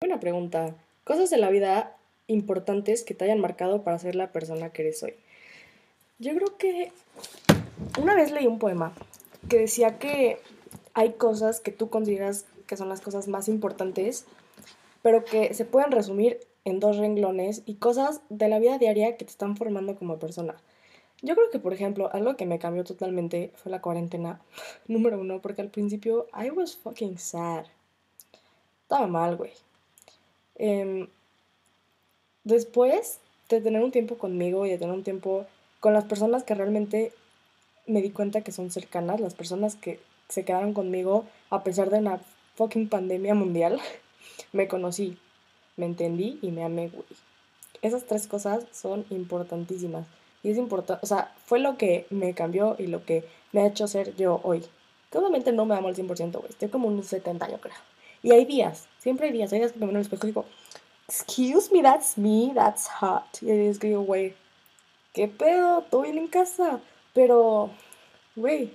Buena 0.00 0.20
pregunta. 0.20 0.74
Cosas 1.04 1.30
de 1.30 1.38
la 1.38 1.50
vida 1.50 1.96
importantes 2.26 3.02
que 3.02 3.14
te 3.14 3.24
hayan 3.24 3.40
marcado 3.40 3.82
para 3.82 3.98
ser 3.98 4.14
la 4.14 4.32
persona 4.32 4.70
que 4.70 4.82
eres 4.82 5.02
hoy. 5.02 5.14
Yo 6.18 6.34
creo 6.34 6.56
que 6.56 6.92
una 8.00 8.14
vez 8.14 8.30
leí 8.30 8.46
un 8.46 8.58
poema 8.58 8.92
que 9.48 9.58
decía 9.58 9.98
que 9.98 10.40
hay 10.94 11.12
cosas 11.12 11.60
que 11.60 11.72
tú 11.72 11.90
consideras 11.90 12.46
que 12.66 12.76
son 12.76 12.88
las 12.88 13.00
cosas 13.00 13.28
más 13.28 13.48
importantes, 13.48 14.26
pero 15.02 15.24
que 15.24 15.54
se 15.54 15.64
pueden 15.64 15.92
resumir 15.92 16.40
en 16.64 16.80
dos 16.80 16.96
renglones 16.96 17.62
y 17.64 17.76
cosas 17.76 18.20
de 18.28 18.48
la 18.48 18.58
vida 18.58 18.78
diaria 18.78 19.16
que 19.16 19.24
te 19.24 19.30
están 19.30 19.56
formando 19.56 19.96
como 19.96 20.18
persona. 20.18 20.56
Yo 21.22 21.34
creo 21.34 21.50
que, 21.50 21.58
por 21.58 21.72
ejemplo, 21.72 22.10
algo 22.12 22.36
que 22.36 22.44
me 22.44 22.58
cambió 22.58 22.84
totalmente 22.84 23.52
fue 23.54 23.70
la 23.72 23.80
cuarentena, 23.80 24.40
número 24.88 25.20
uno, 25.20 25.40
porque 25.40 25.62
al 25.62 25.70
principio 25.70 26.26
I 26.34 26.50
was 26.50 26.76
fucking 26.76 27.18
sad. 27.18 27.66
Estaba 28.82 29.06
mal, 29.06 29.36
güey. 29.36 29.52
Em, 30.56 31.08
después 32.44 33.20
de 33.48 33.60
tener 33.60 33.82
un 33.82 33.92
tiempo 33.92 34.18
conmigo 34.18 34.66
y 34.66 34.70
de 34.70 34.78
tener 34.78 34.94
un 34.94 35.04
tiempo 35.04 35.46
con 35.80 35.92
las 35.92 36.04
personas 36.04 36.44
que 36.44 36.54
realmente 36.54 37.12
me 37.86 38.02
di 38.02 38.10
cuenta 38.10 38.40
que 38.40 38.52
son 38.52 38.70
cercanas, 38.70 39.20
las 39.20 39.34
personas 39.34 39.76
que 39.76 40.00
se 40.28 40.44
quedaron 40.44 40.74
conmigo 40.74 41.24
a 41.50 41.62
pesar 41.62 41.90
de 41.90 41.98
una 41.98 42.20
fucking 42.56 42.88
pandemia 42.88 43.34
mundial, 43.34 43.80
me 44.52 44.66
conocí, 44.66 45.16
me 45.76 45.86
entendí 45.86 46.38
y 46.42 46.50
me 46.50 46.64
amé, 46.64 46.88
güey. 46.88 47.06
Esas 47.82 48.04
tres 48.06 48.26
cosas 48.26 48.64
son 48.72 49.04
importantísimas. 49.10 50.06
Y 50.42 50.50
es 50.50 50.58
importante, 50.58 51.04
o 51.04 51.06
sea, 51.06 51.34
fue 51.44 51.58
lo 51.58 51.76
que 51.76 52.06
me 52.10 52.34
cambió 52.34 52.76
y 52.78 52.86
lo 52.86 53.04
que 53.04 53.24
me 53.52 53.60
ha 53.60 53.66
hecho 53.66 53.86
ser 53.86 54.16
yo 54.16 54.40
hoy. 54.42 54.64
Que 55.10 55.18
obviamente 55.18 55.52
no 55.52 55.66
me 55.66 55.74
amo 55.74 55.88
al 55.88 55.96
100%, 55.96 56.32
güey. 56.32 56.50
Estoy 56.50 56.68
como 56.68 56.88
un 56.88 57.02
70, 57.02 57.50
yo 57.50 57.60
creo. 57.60 57.74
Y 58.22 58.32
hay 58.32 58.44
días, 58.44 58.88
siempre 58.98 59.26
hay 59.26 59.32
días, 59.32 59.52
hay 59.52 59.60
días 59.60 59.72
que 59.72 59.78
me 59.78 59.86
miro 59.86 59.98
al 59.98 60.02
espejo 60.02 60.26
y 60.26 60.30
digo, 60.30 60.44
excuse 61.08 61.72
me, 61.72 61.82
that's 61.82 62.16
me, 62.16 62.52
that's 62.54 62.88
hot. 62.88 63.42
Y 63.42 63.50
es 63.50 63.78
que 63.78 63.90
yo, 63.90 64.00
güey, 64.00 64.34
¿qué 65.12 65.28
pedo? 65.28 65.82
Todo 65.82 66.02
bien 66.02 66.18
en 66.18 66.28
casa. 66.28 66.80
Pero, 67.12 67.70
güey, 68.34 68.72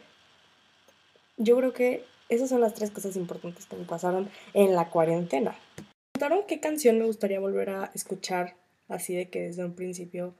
yo 1.38 1.58
creo 1.58 1.74
que 1.74 2.06
esas 2.32 2.50
son 2.50 2.62
las 2.62 2.74
tres 2.74 2.91
cosas 2.91 3.17
importantes 3.17 3.65
que 3.65 3.76
me 3.76 3.84
pasaron 3.84 4.30
en 4.54 4.74
la 4.74 4.89
cuarentena. 4.89 5.52
Me 5.52 5.86
preguntaron 6.13 6.48
qué 6.48 6.62
canción 6.62 6.98
me 6.98 7.06
gustaría 7.06 7.41
volver 7.41 7.70
a 7.70 7.91
escuchar, 7.94 8.56
así 8.88 9.13
de 9.13 9.30
que 9.30 9.41
desde 9.41 9.65
un 9.65 9.74
principio. 9.74 10.34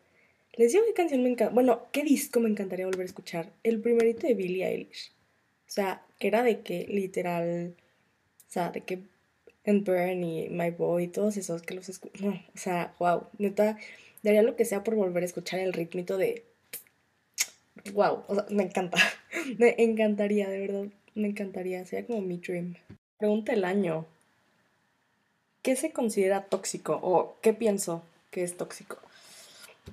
Les 0.54 0.71
digo 0.71 0.86
qué 0.88 0.93
canción 0.93 1.21
me 1.21 1.30
encanta. 1.30 1.54
Bueno, 1.54 1.88
qué 1.91 2.04
disco 2.04 2.39
me 2.39 2.49
encantaría 2.49 2.86
volver 2.86 3.01
a 3.01 3.06
escuchar. 3.06 3.51
El 3.63 3.82
primerito 3.82 4.25
de 4.25 4.36
Billie 4.36 4.65
Eilish. 4.65 5.12
O 5.67 5.71
sea, 5.71 6.06
que 6.17 6.30
era 6.30 6.43
de 6.43 6.62
que 6.62 6.88
literal. 6.88 7.75
O 8.47 8.51
sea, 8.51 8.71
de 8.71 8.82
que 8.82 9.04
And 9.65 9.86
Burn 9.86 10.23
y 10.23 10.49
My 10.49 10.71
Boy 10.71 11.04
y 11.04 11.08
todos 11.10 11.36
esos 11.36 11.62
que 11.62 11.73
los 11.73 11.89
escucho. 11.89 12.25
No, 12.25 12.32
o 12.32 12.58
sea, 12.58 12.93
wow. 12.99 13.27
Neta, 13.38 13.77
daría 14.23 14.43
lo 14.43 14.56
que 14.56 14.63
sea 14.63 14.82
por 14.84 14.95
volver 14.95 15.23
a 15.23 15.25
escuchar 15.25 15.60
el 15.60 15.73
ritmito 15.73 16.17
de. 16.17 16.45
Wow, 17.93 18.23
o 18.27 18.36
sea, 18.36 18.45
me 18.49 18.63
encanta. 18.63 18.97
me 19.58 19.75
encantaría, 19.77 20.47
de 20.49 20.60
verdad. 20.60 20.88
Me 21.15 21.28
encantaría. 21.28 21.84
Sería 21.86 22.08
como 22.08 22.21
mi 22.21 22.38
dream. 22.38 22.76
Pregunta 23.17 23.54
el 23.54 23.65
año. 23.65 24.06
¿Qué 25.62 25.76
se 25.76 25.91
considera 25.91 26.45
tóxico? 26.45 27.00
¿O 27.02 27.38
qué 27.41 27.54
pienso 27.54 28.04
que 28.32 28.43
es 28.43 28.58
tóxico? 28.58 28.97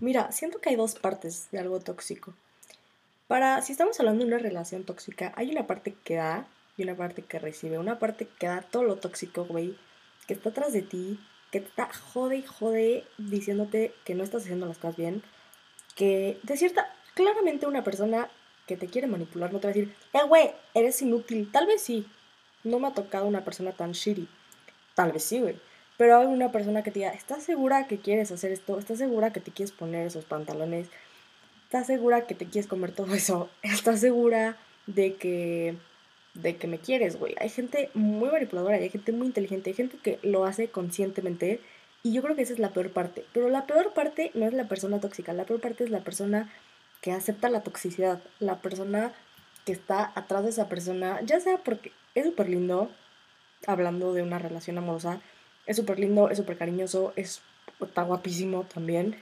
Mira, 0.00 0.32
siento 0.32 0.60
que 0.60 0.70
hay 0.70 0.76
dos 0.76 0.94
partes 0.94 1.50
de 1.50 1.58
algo 1.58 1.80
tóxico. 1.80 2.34
Para, 3.26 3.60
si 3.62 3.72
estamos 3.72 3.98
hablando 4.00 4.24
de 4.24 4.28
una 4.28 4.38
relación 4.38 4.84
tóxica, 4.84 5.32
hay 5.36 5.50
una 5.50 5.66
parte 5.66 5.94
que 6.04 6.14
da 6.14 6.48
y 6.76 6.84
una 6.84 6.96
parte 6.96 7.22
que 7.22 7.38
recibe. 7.38 7.78
Una 7.78 7.98
parte 7.98 8.28
que 8.38 8.46
da 8.46 8.62
todo 8.62 8.84
lo 8.84 8.96
tóxico, 8.96 9.44
güey, 9.44 9.76
que 10.26 10.34
está 10.34 10.50
atrás 10.50 10.72
de 10.72 10.82
ti, 10.82 11.20
que 11.50 11.60
te 11.60 11.68
está 11.68 11.90
jode 11.92 12.36
y 12.36 12.42
jode 12.42 13.04
diciéndote 13.18 13.92
que 14.04 14.14
no 14.14 14.24
estás 14.24 14.42
haciendo 14.44 14.66
las 14.66 14.78
cosas 14.78 14.96
bien, 14.96 15.22
que 15.94 16.38
de 16.42 16.56
cierta, 16.56 16.94
claramente 17.14 17.66
una 17.66 17.84
persona 17.84 18.30
que 18.68 18.76
te 18.76 18.86
quiere 18.86 19.08
manipular 19.08 19.52
no 19.52 19.58
te 19.58 19.66
va 19.66 19.72
a 19.72 19.74
decir, 19.74 19.94
eh, 20.12 20.18
güey, 20.28 20.50
eres 20.74 21.02
inútil. 21.02 21.50
Tal 21.50 21.66
vez 21.66 21.82
sí. 21.82 22.06
No 22.62 22.78
me 22.78 22.86
ha 22.86 22.92
tocado 22.92 23.26
una 23.26 23.44
persona 23.44 23.72
tan 23.72 23.92
shitty. 23.92 24.28
Tal 24.94 25.10
vez 25.10 25.24
sí, 25.24 25.40
güey. 25.40 25.56
Pero 25.96 26.18
hay 26.18 26.26
una 26.26 26.52
persona 26.52 26.84
que 26.84 26.92
te 26.92 27.00
diga, 27.00 27.12
¿estás 27.12 27.42
segura 27.42 27.88
que 27.88 27.98
quieres 27.98 28.30
hacer 28.30 28.52
esto? 28.52 28.78
¿Estás 28.78 28.98
segura 28.98 29.32
que 29.32 29.40
te 29.40 29.50
quieres 29.50 29.72
poner 29.72 30.06
esos 30.06 30.24
pantalones? 30.24 30.88
¿Estás 31.64 31.88
segura 31.88 32.26
que 32.26 32.34
te 32.34 32.46
quieres 32.46 32.68
comer 32.68 32.92
todo 32.92 33.14
eso? 33.14 33.48
¿Estás 33.62 34.00
segura 34.00 34.56
de 34.86 35.14
que 35.14 35.74
de 36.34 36.56
que 36.56 36.68
me 36.68 36.78
quieres, 36.78 37.18
güey? 37.18 37.34
Hay 37.40 37.48
gente 37.48 37.90
muy 37.94 38.30
manipuladora, 38.30 38.76
hay 38.76 38.90
gente 38.90 39.10
muy 39.10 39.26
inteligente, 39.26 39.70
hay 39.70 39.74
gente 39.74 39.98
que 40.00 40.20
lo 40.22 40.44
hace 40.44 40.68
conscientemente 40.68 41.60
y 42.04 42.12
yo 42.12 42.22
creo 42.22 42.36
que 42.36 42.42
esa 42.42 42.52
es 42.52 42.60
la 42.60 42.70
peor 42.70 42.90
parte. 42.90 43.24
Pero 43.32 43.48
la 43.48 43.66
peor 43.66 43.92
parte 43.92 44.30
no 44.34 44.46
es 44.46 44.52
la 44.52 44.68
persona 44.68 45.00
tóxica, 45.00 45.32
la 45.32 45.44
peor 45.44 45.60
parte 45.60 45.82
es 45.82 45.90
la 45.90 46.00
persona 46.00 46.48
que 47.00 47.12
acepta 47.12 47.48
la 47.48 47.62
toxicidad, 47.62 48.20
la 48.40 48.60
persona 48.60 49.12
que 49.64 49.72
está 49.72 50.12
atrás 50.14 50.44
de 50.44 50.50
esa 50.50 50.68
persona, 50.68 51.20
ya 51.22 51.40
sea 51.40 51.58
porque 51.58 51.92
es 52.14 52.24
súper 52.24 52.48
lindo, 52.48 52.90
hablando 53.66 54.12
de 54.12 54.22
una 54.22 54.38
relación 54.38 54.78
amorosa, 54.78 55.20
es 55.66 55.76
súper 55.76 55.98
lindo, 55.98 56.30
es 56.30 56.38
súper 56.38 56.56
cariñoso, 56.56 57.12
es, 57.16 57.42
está 57.80 58.02
guapísimo 58.02 58.64
también, 58.64 59.16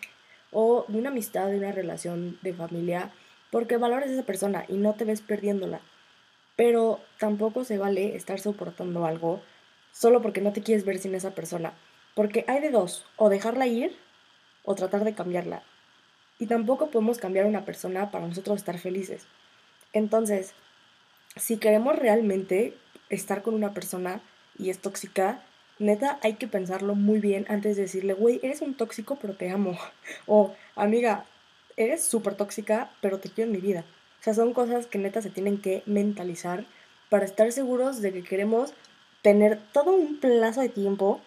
o 0.52 0.84
de 0.88 0.98
una 0.98 1.10
amistad, 1.10 1.48
de 1.48 1.58
una 1.58 1.72
relación 1.72 2.38
de 2.42 2.54
familia, 2.54 3.10
porque 3.50 3.76
valoras 3.76 4.08
a 4.08 4.12
esa 4.12 4.22
persona 4.22 4.64
y 4.68 4.74
no 4.74 4.94
te 4.94 5.04
ves 5.04 5.20
perdiéndola. 5.20 5.80
Pero 6.54 7.00
tampoco 7.18 7.64
se 7.64 7.78
vale 7.78 8.16
estar 8.16 8.40
soportando 8.40 9.04
algo 9.04 9.42
solo 9.92 10.22
porque 10.22 10.40
no 10.40 10.52
te 10.52 10.62
quieres 10.62 10.84
ver 10.84 10.98
sin 10.98 11.14
esa 11.14 11.34
persona. 11.34 11.74
Porque 12.14 12.44
hay 12.48 12.60
de 12.60 12.70
dos, 12.70 13.04
o 13.16 13.28
dejarla 13.28 13.66
ir 13.66 13.96
o 14.64 14.74
tratar 14.74 15.04
de 15.04 15.14
cambiarla. 15.14 15.62
Y 16.38 16.46
tampoco 16.46 16.90
podemos 16.90 17.18
cambiar 17.18 17.46
a 17.46 17.48
una 17.48 17.64
persona 17.64 18.10
para 18.10 18.26
nosotros 18.26 18.58
estar 18.58 18.78
felices. 18.78 19.26
Entonces, 19.92 20.52
si 21.36 21.56
queremos 21.56 21.96
realmente 21.96 22.74
estar 23.08 23.42
con 23.42 23.54
una 23.54 23.72
persona 23.72 24.20
y 24.58 24.70
es 24.70 24.78
tóxica, 24.78 25.42
neta 25.78 26.18
hay 26.22 26.34
que 26.34 26.48
pensarlo 26.48 26.94
muy 26.94 27.20
bien 27.20 27.46
antes 27.48 27.76
de 27.76 27.82
decirle, 27.82 28.14
güey, 28.14 28.40
eres 28.42 28.62
un 28.62 28.74
tóxico 28.74 29.18
pero 29.20 29.34
te 29.34 29.50
amo. 29.50 29.78
O, 30.26 30.54
amiga, 30.74 31.24
eres 31.76 32.04
súper 32.04 32.34
tóxica 32.34 32.90
pero 33.00 33.18
te 33.18 33.30
quiero 33.30 33.50
en 33.50 33.56
mi 33.56 33.60
vida. 33.60 33.84
O 34.20 34.24
sea, 34.24 34.34
son 34.34 34.54
cosas 34.54 34.86
que 34.86 34.98
neta 34.98 35.22
se 35.22 35.30
tienen 35.30 35.60
que 35.60 35.82
mentalizar 35.86 36.64
para 37.10 37.24
estar 37.24 37.52
seguros 37.52 38.02
de 38.02 38.12
que 38.12 38.22
queremos 38.22 38.72
tener 39.22 39.60
todo 39.72 39.92
un 39.92 40.18
plazo 40.18 40.60
de 40.60 40.68
tiempo 40.68 41.20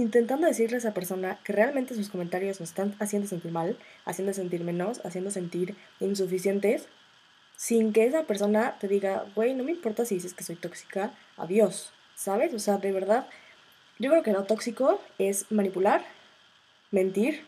intentando 0.00 0.46
decirle 0.46 0.76
a 0.76 0.78
esa 0.78 0.94
persona 0.94 1.38
que 1.44 1.52
realmente 1.52 1.94
sus 1.94 2.08
comentarios 2.08 2.58
nos 2.58 2.70
están 2.70 2.96
haciendo 2.98 3.28
sentir 3.28 3.52
mal, 3.52 3.76
haciendo 4.04 4.32
sentir 4.32 4.64
menos, 4.64 5.04
haciendo 5.04 5.30
sentir 5.30 5.76
insuficientes, 6.00 6.86
sin 7.56 7.92
que 7.92 8.06
esa 8.06 8.24
persona 8.24 8.76
te 8.80 8.88
diga, 8.88 9.26
güey, 9.34 9.54
no 9.54 9.64
me 9.64 9.72
importa 9.72 10.04
si 10.04 10.14
dices 10.14 10.32
que 10.32 10.44
soy 10.44 10.56
tóxica, 10.56 11.12
adiós, 11.36 11.92
¿sabes? 12.14 12.54
O 12.54 12.58
sea, 12.58 12.78
de 12.78 12.92
verdad, 12.92 13.28
yo 13.98 14.10
creo 14.10 14.22
que 14.22 14.32
lo 14.32 14.44
tóxico 14.44 15.00
es 15.18 15.50
manipular, 15.52 16.02
mentir, 16.90 17.44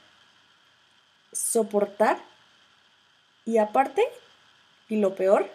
soportar 1.32 2.18
y 3.46 3.56
aparte, 3.56 4.02
y 4.88 4.96
lo 4.96 5.14
peor, 5.14 5.50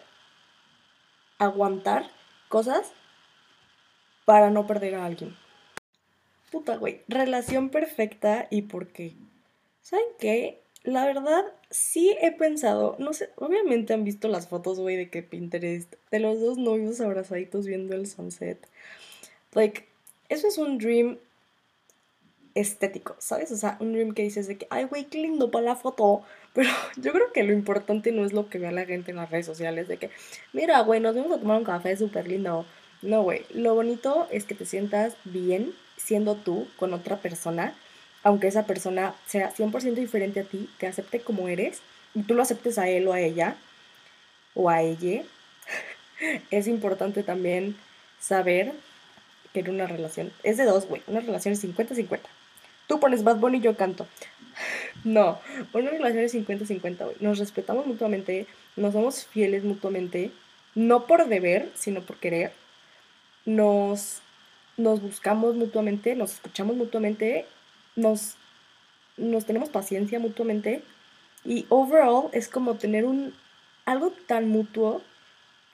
aguantar 1.37 2.09
cosas 2.49 2.91
para 4.25 4.49
no 4.49 4.65
perder 4.65 4.95
a 4.95 5.05
alguien. 5.05 5.37
Puta, 6.51 6.77
güey. 6.77 7.01
Relación 7.07 7.69
perfecta 7.69 8.47
y 8.49 8.63
por 8.63 8.87
qué. 8.87 9.13
¿Saben 9.81 10.05
qué? 10.19 10.59
La 10.83 11.05
verdad, 11.05 11.43
sí 11.69 12.15
he 12.21 12.31
pensado, 12.31 12.95
no 12.97 13.11
sé, 13.11 13.29
obviamente 13.35 13.93
han 13.93 14.05
visto 14.05 14.29
las 14.29 14.47
fotos, 14.47 14.79
güey, 14.79 14.95
de 14.95 15.09
que 15.09 15.21
Pinterest, 15.21 15.93
de 16.11 16.19
los 16.19 16.39
dos 16.39 16.57
novios 16.57 17.01
abrazaditos 17.01 17.65
viendo 17.65 17.93
el 17.93 18.07
sunset. 18.07 18.57
Like, 19.53 19.85
eso 20.29 20.47
es 20.47 20.57
un 20.57 20.77
dream 20.77 21.17
estético, 22.55 23.15
¿sabes? 23.19 23.51
O 23.51 23.57
sea, 23.57 23.77
un 23.81 23.93
dream 23.93 24.13
que 24.13 24.23
dices 24.23 24.47
de 24.47 24.57
que, 24.57 24.67
ay, 24.69 24.85
güey, 24.85 25.05
qué 25.05 25.19
lindo 25.19 25.51
para 25.51 25.65
la 25.65 25.75
foto. 25.75 26.21
Pero 26.53 26.69
yo 26.95 27.11
creo 27.11 27.31
que 27.33 27.43
lo 27.43 27.53
importante 27.53 28.11
no 28.11 28.25
es 28.25 28.33
lo 28.33 28.49
que 28.49 28.57
vea 28.57 28.71
la 28.71 28.85
gente 28.85 29.11
en 29.11 29.17
las 29.17 29.29
redes 29.29 29.45
sociales, 29.45 29.87
de 29.87 29.97
que, 29.97 30.09
mira, 30.53 30.79
güey, 30.81 30.99
nos 30.99 31.15
vamos 31.15 31.33
a 31.33 31.39
tomar 31.39 31.57
un 31.57 31.65
café 31.65 31.95
súper 31.97 32.27
lindo. 32.27 32.65
No, 33.01 33.23
güey, 33.23 33.45
lo 33.51 33.75
bonito 33.75 34.27
es 34.31 34.45
que 34.45 34.55
te 34.55 34.65
sientas 34.65 35.17
bien 35.23 35.73
siendo 35.97 36.35
tú 36.35 36.67
con 36.77 36.93
otra 36.93 37.17
persona, 37.17 37.73
aunque 38.23 38.47
esa 38.47 38.65
persona 38.65 39.15
sea 39.25 39.53
100% 39.53 39.95
diferente 39.95 40.39
a 40.39 40.43
ti, 40.43 40.69
te 40.77 40.87
acepte 40.87 41.19
como 41.19 41.47
eres 41.49 41.81
y 42.13 42.23
tú 42.23 42.33
lo 42.33 42.41
aceptes 42.41 42.77
a 42.77 42.87
él 42.89 43.07
o 43.07 43.13
a 43.13 43.19
ella 43.19 43.55
o 44.53 44.69
a 44.69 44.81
ella. 44.81 45.23
es 46.51 46.67
importante 46.67 47.23
también 47.23 47.75
saber 48.19 48.73
que 49.53 49.59
en 49.61 49.69
una 49.69 49.87
relación 49.87 50.31
es 50.43 50.57
de 50.57 50.65
dos, 50.65 50.87
güey, 50.87 51.01
una 51.07 51.19
relación 51.19 51.53
es 51.53 51.63
50-50. 51.63 52.19
Tú 52.87 52.99
pones 52.99 53.23
Bad 53.23 53.37
Bunny 53.37 53.57
y 53.57 53.61
yo 53.61 53.75
canto. 53.75 54.07
No, 55.03 55.39
una 55.73 55.91
relación 55.91 56.23
es 56.23 56.33
50-50, 56.33 56.97
güey. 56.97 57.15
Nos 57.19 57.37
respetamos 57.37 57.85
mutuamente, 57.85 58.47
nos 58.75 58.93
somos 58.93 59.25
fieles 59.25 59.63
mutuamente, 59.63 60.31
no 60.73 61.05
por 61.05 61.27
deber, 61.27 61.69
sino 61.75 62.01
por 62.01 62.17
querer. 62.17 62.51
Nos 63.45 64.21
nos 64.77 65.01
buscamos 65.01 65.55
mutuamente, 65.55 66.15
nos 66.15 66.33
escuchamos 66.33 66.75
mutuamente, 66.75 67.45
nos, 67.95 68.35
nos 69.17 69.45
tenemos 69.45 69.69
paciencia 69.69 70.19
mutuamente 70.19 70.83
y 71.43 71.65
overall 71.69 72.29
es 72.31 72.47
como 72.47 72.75
tener 72.75 73.05
un 73.05 73.33
algo 73.85 74.11
tan 74.27 74.49
mutuo 74.49 75.01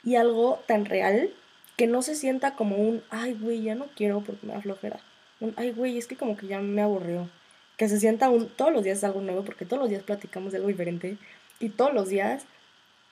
y 0.03 0.15
algo 0.15 0.61
tan 0.67 0.85
real 0.85 1.29
que 1.75 1.87
no 1.87 2.01
se 2.01 2.15
sienta 2.15 2.55
como 2.55 2.77
un, 2.77 3.03
ay, 3.09 3.33
güey, 3.33 3.63
ya 3.63 3.75
no 3.75 3.87
quiero 3.95 4.21
porque 4.21 4.45
me 4.45 4.53
da. 4.53 4.99
Un, 5.39 5.53
ay, 5.57 5.71
güey, 5.71 5.97
es 5.97 6.07
que 6.07 6.15
como 6.15 6.37
que 6.37 6.47
ya 6.47 6.59
me 6.59 6.81
aburrió. 6.81 7.29
Que 7.77 7.89
se 7.89 7.99
sienta 7.99 8.29
un, 8.29 8.47
todos 8.49 8.71
los 8.71 8.83
días 8.83 9.03
algo 9.03 9.21
nuevo 9.21 9.43
porque 9.43 9.65
todos 9.65 9.81
los 9.81 9.89
días 9.89 10.03
platicamos 10.03 10.51
de 10.51 10.59
algo 10.59 10.69
diferente 10.69 11.17
y 11.59 11.69
todos 11.69 11.93
los 11.93 12.09
días 12.09 12.45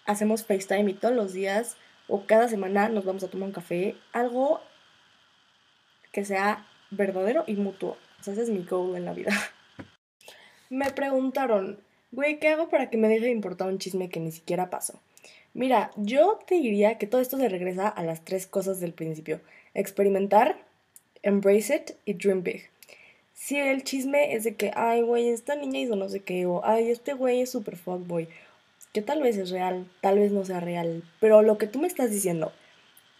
hacemos 0.06 0.46
FaceTime 0.46 0.92
y 0.92 0.94
todos 0.94 1.16
los 1.16 1.34
días 1.34 1.78
o 2.08 2.26
cada 2.26 2.48
semana 2.48 2.90
nos 2.90 3.06
vamos 3.06 3.24
a 3.24 3.28
tomar 3.28 3.48
un 3.48 3.54
café. 3.54 3.96
Algo 4.14 4.62
que 6.12 6.26
sea 6.26 6.68
verdadero 6.90 7.44
y 7.48 7.56
mutuo. 7.56 7.98
O 8.20 8.24
sea, 8.24 8.34
ese 8.34 8.44
es 8.44 8.50
mi 8.50 8.64
goal 8.64 8.96
en 8.96 9.06
la 9.06 9.14
vida. 9.14 9.32
Me 10.70 10.92
preguntaron, 10.92 11.80
güey, 12.12 12.40
¿qué 12.40 12.50
hago 12.50 12.70
para 12.70 12.90
que 12.90 12.98
me 12.98 13.10
deje 13.10 13.26
de 13.26 13.32
importar 13.32 13.68
un 13.68 13.78
chisme 13.78 14.10
que 14.10 14.22
ni 14.22 14.32
siquiera 14.32 14.70
pasó? 14.70 15.02
Mira, 15.54 15.92
yo 15.98 16.40
te 16.48 16.56
diría 16.56 16.98
que 16.98 17.08
todo 17.08 17.20
esto 17.20 17.38
se 17.38 17.50
regresa 17.50 17.90
a 17.90 18.04
las 18.04 18.24
tres 18.24 18.48
cosas 18.48 18.80
del 18.80 18.94
principio. 18.94 19.42
Experimentar, 19.74 20.64
embrace 21.24 21.76
it 21.76 21.92
y 22.06 22.14
dream 22.14 22.44
big. 22.44 22.70
Si 23.34 23.58
el 23.58 23.84
chisme 23.84 24.34
es 24.34 24.44
de 24.44 24.56
que, 24.56 24.72
ay, 24.76 25.02
güey, 25.02 25.30
esta 25.30 25.56
niña 25.56 25.80
hizo 25.80 25.96
no 25.96 26.08
sé 26.08 26.22
qué, 26.22 26.46
o 26.46 26.64
ay, 26.64 26.90
este 26.90 27.14
güey 27.14 27.42
es 27.42 27.50
super 27.50 27.76
fuckboy, 27.76 28.30
que 28.94 29.02
tal 29.02 29.22
vez 29.22 29.36
es 29.36 29.50
real, 29.50 29.90
tal 30.00 30.20
vez 30.20 30.32
no 30.32 30.46
sea 30.46 30.60
real, 30.60 31.04
pero 31.20 31.42
lo 31.42 31.58
que 31.58 31.68
tú 31.68 31.80
me 31.80 31.88
estás 31.88 32.12
diciendo, 32.12 32.54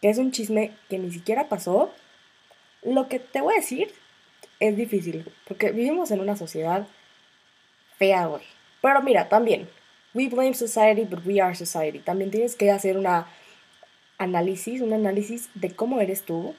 que 0.02 0.10
es 0.10 0.20
un 0.20 0.32
chisme 0.32 0.72
que 0.90 1.00
ni 1.00 1.12
siquiera 1.12 1.50
pasó, 1.50 1.92
lo 2.84 3.08
que 3.08 3.20
te 3.20 3.42
voy 3.42 3.54
a 3.54 3.58
decir 3.58 3.92
es 4.60 4.78
difícil, 4.78 5.26
porque 5.48 5.72
vivimos 5.72 6.12
en 6.12 6.20
una 6.20 6.36
sociedad 6.36 6.88
fea, 7.98 8.26
güey. 8.28 8.44
Pero 8.82 9.02
mira, 9.02 9.30
también, 9.30 9.68
we 10.14 10.28
blame 10.28 10.54
society, 10.54 11.04
but 11.04 11.26
we 11.26 11.42
are 11.42 11.56
society. 11.56 12.00
También 12.00 12.32
tienes 12.32 12.56
que 12.56 12.72
hacer 12.72 12.98
una 12.98 13.28
análisis, 14.18 14.82
un 14.82 14.94
análisis 14.94 15.50
de 15.56 15.72
cómo 15.72 16.00
eres 16.00 16.24
tú. 16.24 16.56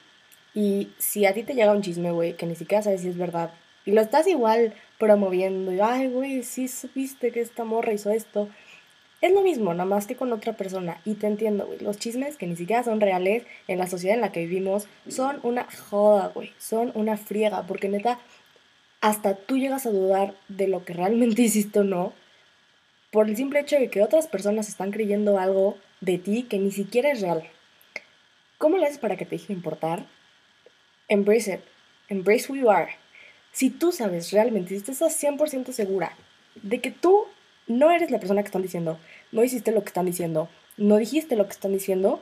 Y 0.53 0.89
si 0.97 1.25
a 1.25 1.33
ti 1.33 1.43
te 1.43 1.53
llega 1.53 1.71
un 1.71 1.81
chisme, 1.81 2.11
güey, 2.11 2.33
que 2.33 2.45
ni 2.45 2.55
siquiera 2.55 2.83
sabes 2.83 3.01
si 3.01 3.09
es 3.09 3.17
verdad, 3.17 3.53
y 3.85 3.91
lo 3.91 4.01
estás 4.01 4.27
igual 4.27 4.73
promoviendo, 4.97 5.73
y 5.73 5.79
ay, 5.81 6.07
güey, 6.07 6.43
sí 6.43 6.67
supiste 6.67 7.31
que 7.31 7.41
esta 7.41 7.63
morra 7.63 7.93
hizo 7.93 8.11
esto. 8.11 8.49
Es 9.23 9.31
lo 9.31 9.41
mismo, 9.41 9.73
nada 9.73 9.85
más 9.85 10.05
que 10.05 10.17
con 10.17 10.33
otra 10.33 10.51
persona. 10.51 10.99
Y 11.05 11.13
te 11.13 11.27
entiendo, 11.27 11.65
güey. 11.65 11.79
Los 11.79 11.97
chismes 11.97 12.35
que 12.35 12.45
ni 12.45 12.57
siquiera 12.57 12.83
son 12.83 12.99
reales 12.99 13.45
en 13.69 13.77
la 13.77 13.87
sociedad 13.87 14.15
en 14.15 14.21
la 14.21 14.33
que 14.33 14.41
vivimos 14.41 14.85
son 15.07 15.39
una 15.43 15.65
joda, 15.89 16.27
güey. 16.35 16.51
Son 16.59 16.91
una 16.93 17.15
friega. 17.15 17.65
Porque 17.65 17.87
neta, 17.87 18.19
hasta 18.99 19.35
tú 19.35 19.57
llegas 19.57 19.85
a 19.85 19.91
dudar 19.91 20.35
de 20.49 20.67
lo 20.67 20.83
que 20.83 20.91
realmente 20.91 21.41
hiciste 21.43 21.79
o 21.79 21.83
no. 21.85 22.11
Por 23.11 23.29
el 23.29 23.37
simple 23.37 23.61
hecho 23.61 23.77
de 23.77 23.89
que 23.89 24.03
otras 24.03 24.27
personas 24.27 24.67
están 24.67 24.91
creyendo 24.91 25.39
algo 25.39 25.77
de 26.01 26.17
ti 26.17 26.43
que 26.43 26.59
ni 26.59 26.71
siquiera 26.71 27.09
es 27.09 27.21
real. 27.21 27.49
¿Cómo 28.57 28.77
le 28.77 28.87
haces 28.87 28.97
para 28.97 29.15
que 29.15 29.23
te 29.23 29.37
deje 29.37 29.53
importar? 29.53 30.05
Embrace 31.07 31.53
it. 31.53 31.61
Embrace 32.09 32.51
who 32.51 32.57
you 32.57 32.69
are. 32.69 32.91
Si 33.53 33.69
tú 33.69 33.93
sabes 33.93 34.33
realmente, 34.33 34.77
si 34.77 34.91
estás 34.91 35.23
100% 35.23 35.71
segura 35.71 36.11
de 36.61 36.81
que 36.81 36.91
tú 36.91 37.25
no 37.67 37.91
eres 37.91 38.11
la 38.11 38.19
persona 38.19 38.41
que 38.41 38.47
están 38.47 38.61
diciendo, 38.61 38.99
no 39.31 39.43
hiciste 39.43 39.71
lo 39.71 39.81
que 39.83 39.89
están 39.89 40.05
diciendo, 40.05 40.49
no 40.77 40.97
dijiste 40.97 41.35
lo 41.35 41.45
que 41.45 41.51
están 41.51 41.71
diciendo, 41.71 42.21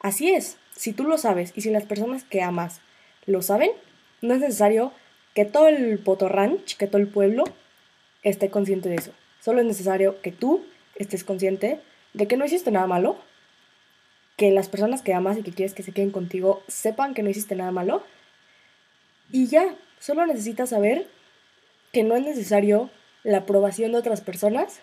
así 0.00 0.30
es. 0.30 0.58
Si 0.74 0.92
tú 0.92 1.04
lo 1.04 1.16
sabes 1.18 1.52
y 1.56 1.62
si 1.62 1.70
las 1.70 1.84
personas 1.84 2.24
que 2.24 2.42
amas 2.42 2.80
lo 3.26 3.42
saben, 3.42 3.70
no 4.20 4.34
es 4.34 4.40
necesario 4.40 4.92
que 5.34 5.44
todo 5.44 5.68
el 5.68 5.98
potorranch, 5.98 6.76
que 6.76 6.86
todo 6.86 6.98
el 6.98 7.08
pueblo 7.08 7.44
esté 8.22 8.50
consciente 8.50 8.88
de 8.88 8.96
eso. 8.96 9.12
Solo 9.40 9.60
es 9.60 9.66
necesario 9.66 10.20
que 10.22 10.32
tú 10.32 10.64
estés 10.96 11.24
consciente 11.24 11.80
de 12.14 12.26
que 12.26 12.36
no 12.36 12.44
hiciste 12.44 12.70
nada 12.70 12.86
malo, 12.86 13.16
que 14.36 14.50
las 14.50 14.68
personas 14.68 15.02
que 15.02 15.14
amas 15.14 15.38
y 15.38 15.42
que 15.42 15.52
quieres 15.52 15.74
que 15.74 15.82
se 15.82 15.92
queden 15.92 16.10
contigo 16.10 16.62
sepan 16.68 17.14
que 17.14 17.22
no 17.22 17.30
hiciste 17.30 17.54
nada 17.54 17.70
malo. 17.70 18.02
Y 19.30 19.46
ya, 19.46 19.74
solo 19.98 20.26
necesitas 20.26 20.70
saber 20.70 21.06
que 21.92 22.02
no 22.02 22.16
es 22.16 22.22
necesario 22.22 22.90
la 23.26 23.38
aprobación 23.38 23.90
de 23.90 23.98
otras 23.98 24.20
personas 24.20 24.80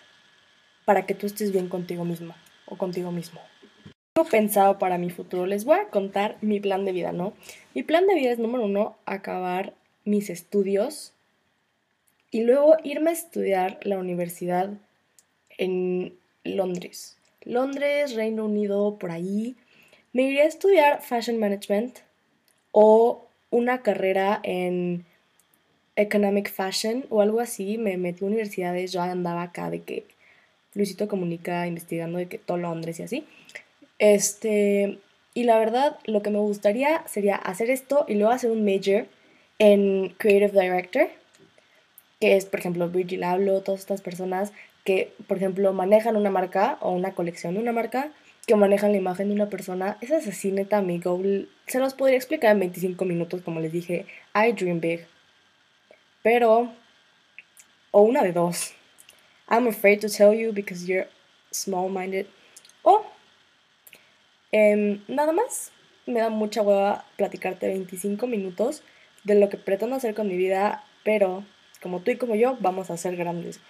para 0.84 1.06
que 1.06 1.14
tú 1.14 1.26
estés 1.26 1.50
bien 1.50 1.70
contigo 1.70 2.04
misma 2.04 2.36
o 2.66 2.76
contigo 2.76 3.10
mismo. 3.10 3.40
Tengo 4.12 4.28
pensado 4.28 4.78
para 4.78 4.98
mi 4.98 5.08
futuro, 5.08 5.46
les 5.46 5.64
voy 5.64 5.78
a 5.78 5.88
contar 5.88 6.36
mi 6.42 6.60
plan 6.60 6.84
de 6.84 6.92
vida, 6.92 7.12
¿no? 7.12 7.32
Mi 7.74 7.82
plan 7.82 8.06
de 8.06 8.14
vida 8.14 8.32
es 8.32 8.38
número 8.38 8.64
uno, 8.64 8.96
acabar 9.06 9.72
mis 10.04 10.28
estudios 10.28 11.14
y 12.30 12.42
luego 12.42 12.76
irme 12.84 13.10
a 13.10 13.14
estudiar 13.14 13.80
la 13.82 13.96
universidad 13.96 14.70
en 15.56 16.14
Londres. 16.44 17.16
Londres, 17.44 18.14
Reino 18.14 18.44
Unido, 18.44 18.98
por 18.98 19.10
ahí. 19.10 19.56
Me 20.12 20.24
iría 20.24 20.42
a 20.42 20.48
estudiar 20.48 21.00
Fashion 21.00 21.38
Management 21.38 22.00
o 22.72 23.26
una 23.50 23.80
carrera 23.80 24.38
en 24.42 25.06
Economic 25.96 26.50
Fashion 26.50 27.04
o 27.10 27.20
algo 27.20 27.40
así. 27.40 27.78
Me 27.78 27.96
metí 27.96 28.24
a 28.24 28.28
universidades, 28.28 28.92
yo 28.92 29.02
andaba 29.02 29.42
acá 29.42 29.70
de 29.70 29.82
que 29.82 30.04
Luisito 30.74 31.08
Comunica 31.08 31.66
investigando 31.66 32.18
de 32.18 32.26
que 32.26 32.38
todo 32.38 32.56
Londres 32.58 33.00
y 33.00 33.04
así. 33.04 33.26
Este, 33.98 34.98
y 35.34 35.44
la 35.44 35.58
verdad, 35.58 35.98
lo 36.04 36.22
que 36.22 36.30
me 36.30 36.38
gustaría 36.38 37.06
sería 37.06 37.36
hacer 37.36 37.70
esto 37.70 38.04
y 38.08 38.14
luego 38.14 38.32
hacer 38.32 38.50
un 38.50 38.64
major 38.64 39.06
en 39.58 40.10
Creative 40.18 40.60
Director, 40.60 41.08
que 42.20 42.36
es, 42.36 42.44
por 42.46 42.60
ejemplo, 42.60 42.88
Virgil 42.88 43.24
Abloh, 43.24 43.60
todas 43.60 43.80
estas 43.80 44.00
personas 44.00 44.52
que, 44.84 45.12
por 45.26 45.36
ejemplo, 45.36 45.72
manejan 45.72 46.16
una 46.16 46.30
marca 46.30 46.78
o 46.80 46.90
una 46.92 47.12
colección 47.14 47.54
de 47.54 47.60
una 47.60 47.72
marca, 47.72 48.10
que 48.46 48.56
manejan 48.56 48.92
la 48.92 48.98
imagen 48.98 49.28
de 49.28 49.34
una 49.34 49.48
persona. 49.48 49.96
Es 50.00 50.10
así, 50.10 50.52
neta, 50.52 50.82
mi 50.82 50.98
goal. 50.98 51.48
Se 51.66 51.78
los 51.78 51.94
podría 51.94 52.16
explicar 52.16 52.52
en 52.52 52.60
25 52.60 53.04
minutos, 53.04 53.40
como 53.42 53.60
les 53.60 53.72
dije. 53.72 54.04
I 54.34 54.52
dream 54.52 54.80
big. 54.80 55.06
Pero, 56.24 56.72
o 57.90 58.00
una 58.00 58.22
de 58.22 58.32
dos. 58.32 58.72
I'm 59.46 59.68
afraid 59.68 60.00
to 60.00 60.08
tell 60.08 60.32
you 60.32 60.54
because 60.54 60.86
you're 60.86 61.06
small-minded. 61.52 62.26
O, 62.82 63.04
em, 64.50 65.02
nada 65.06 65.32
más, 65.32 65.70
me 66.06 66.20
da 66.20 66.30
mucha 66.30 66.62
hueva 66.62 67.04
platicarte 67.18 67.68
25 67.68 68.26
minutos 68.26 68.82
de 69.24 69.34
lo 69.34 69.50
que 69.50 69.58
pretendo 69.58 69.96
hacer 69.96 70.14
con 70.14 70.26
mi 70.26 70.36
vida, 70.38 70.82
pero 71.02 71.44
como 71.82 72.00
tú 72.00 72.10
y 72.12 72.16
como 72.16 72.36
yo, 72.36 72.56
vamos 72.58 72.88
a 72.88 72.96
ser 72.96 73.16
grandes. 73.16 73.60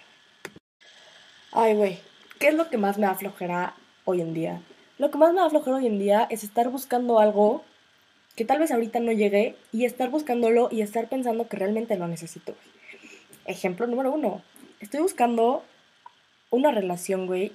Ay, 1.51 1.73
güey, 1.73 1.99
¿qué 2.39 2.47
es 2.47 2.53
lo 2.53 2.69
que 2.69 2.77
más 2.77 2.97
me 2.97 3.05
aflojará 3.05 3.75
hoy 4.05 4.21
en 4.21 4.33
día? 4.33 4.61
Lo 4.97 5.11
que 5.11 5.17
más 5.17 5.33
me 5.33 5.41
aflojará 5.41 5.75
hoy 5.75 5.87
en 5.87 5.99
día 5.99 6.25
es 6.29 6.45
estar 6.45 6.69
buscando 6.69 7.19
algo 7.19 7.65
que 8.35 8.45
tal 8.45 8.59
vez 8.59 8.71
ahorita 8.71 8.99
no 8.99 9.11
llegue 9.11 9.55
y 9.71 9.85
estar 9.85 10.09
buscándolo 10.09 10.69
y 10.71 10.81
estar 10.81 11.07
pensando 11.09 11.47
que 11.47 11.57
realmente 11.57 11.97
lo 11.97 12.07
necesito. 12.07 12.55
Ejemplo 13.45 13.87
número 13.87 14.11
uno, 14.11 14.43
estoy 14.79 15.01
buscando 15.01 15.63
una 16.49 16.71
relación, 16.71 17.27
güey, 17.27 17.53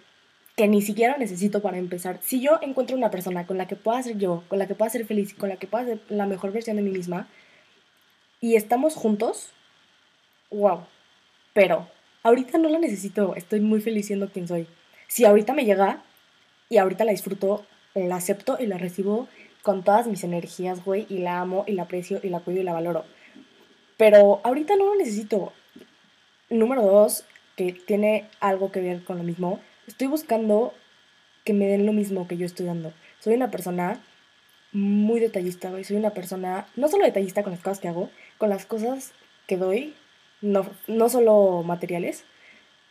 que 0.56 0.68
ni 0.68 0.82
siquiera 0.82 1.16
necesito 1.16 1.62
para 1.62 1.78
empezar. 1.78 2.18
Si 2.22 2.40
yo 2.40 2.58
encuentro 2.62 2.96
una 2.96 3.10
persona 3.10 3.46
con 3.46 3.58
la 3.58 3.66
que 3.66 3.76
pueda 3.76 4.02
ser 4.02 4.18
yo, 4.18 4.44
con 4.48 4.58
la 4.58 4.66
que 4.66 4.74
pueda 4.74 4.90
ser 4.90 5.06
feliz, 5.06 5.34
con 5.34 5.48
la 5.48 5.56
que 5.56 5.66
pueda 5.66 5.84
ser 5.84 6.00
la 6.08 6.26
mejor 6.26 6.52
versión 6.52 6.76
de 6.76 6.82
mí 6.82 6.90
misma, 6.90 7.28
y 8.40 8.56
estamos 8.56 8.94
juntos, 8.94 9.50
wow. 10.50 10.86
Pero 11.52 11.88
ahorita 12.22 12.58
no 12.58 12.68
la 12.68 12.78
necesito, 12.78 13.34
estoy 13.36 13.60
muy 13.60 13.80
feliz 13.80 14.06
siendo 14.06 14.30
quien 14.30 14.48
soy. 14.48 14.66
Si 15.08 15.24
ahorita 15.24 15.52
me 15.52 15.64
llega 15.64 16.02
y 16.68 16.78
ahorita 16.78 17.04
la 17.04 17.12
disfruto, 17.12 17.66
la 17.94 18.16
acepto 18.16 18.56
y 18.60 18.66
la 18.66 18.78
recibo 18.78 19.28
con 19.62 19.82
todas 19.82 20.06
mis 20.06 20.24
energías, 20.24 20.84
güey, 20.84 21.06
y 21.08 21.18
la 21.18 21.40
amo 21.40 21.64
y 21.66 21.72
la 21.72 21.82
aprecio 21.82 22.20
y 22.22 22.28
la 22.28 22.40
cuido 22.40 22.60
y 22.60 22.64
la 22.64 22.72
valoro. 22.72 23.04
Pero 23.96 24.40
ahorita 24.44 24.76
no 24.76 24.86
lo 24.86 24.96
necesito. 24.96 25.52
Número 26.48 26.82
dos, 26.82 27.24
que 27.56 27.72
tiene 27.72 28.28
algo 28.40 28.72
que 28.72 28.80
ver 28.80 29.04
con 29.04 29.18
lo 29.18 29.24
mismo, 29.24 29.60
estoy 29.86 30.06
buscando 30.06 30.72
que 31.44 31.52
me 31.52 31.66
den 31.66 31.86
lo 31.86 31.92
mismo 31.92 32.26
que 32.26 32.36
yo 32.36 32.46
estoy 32.46 32.66
dando. 32.66 32.92
Soy 33.20 33.34
una 33.34 33.50
persona 33.50 34.00
muy 34.72 35.20
detallista, 35.20 35.70
güey. 35.70 35.84
Soy 35.84 35.96
una 35.96 36.10
persona, 36.10 36.66
no 36.76 36.88
solo 36.88 37.04
detallista 37.04 37.42
con 37.42 37.52
las 37.52 37.60
cosas 37.60 37.80
que 37.80 37.88
hago, 37.88 38.10
con 38.38 38.50
las 38.50 38.66
cosas 38.66 39.12
que 39.46 39.56
doy, 39.56 39.94
no, 40.40 40.66
no 40.86 41.08
solo 41.08 41.62
materiales, 41.62 42.24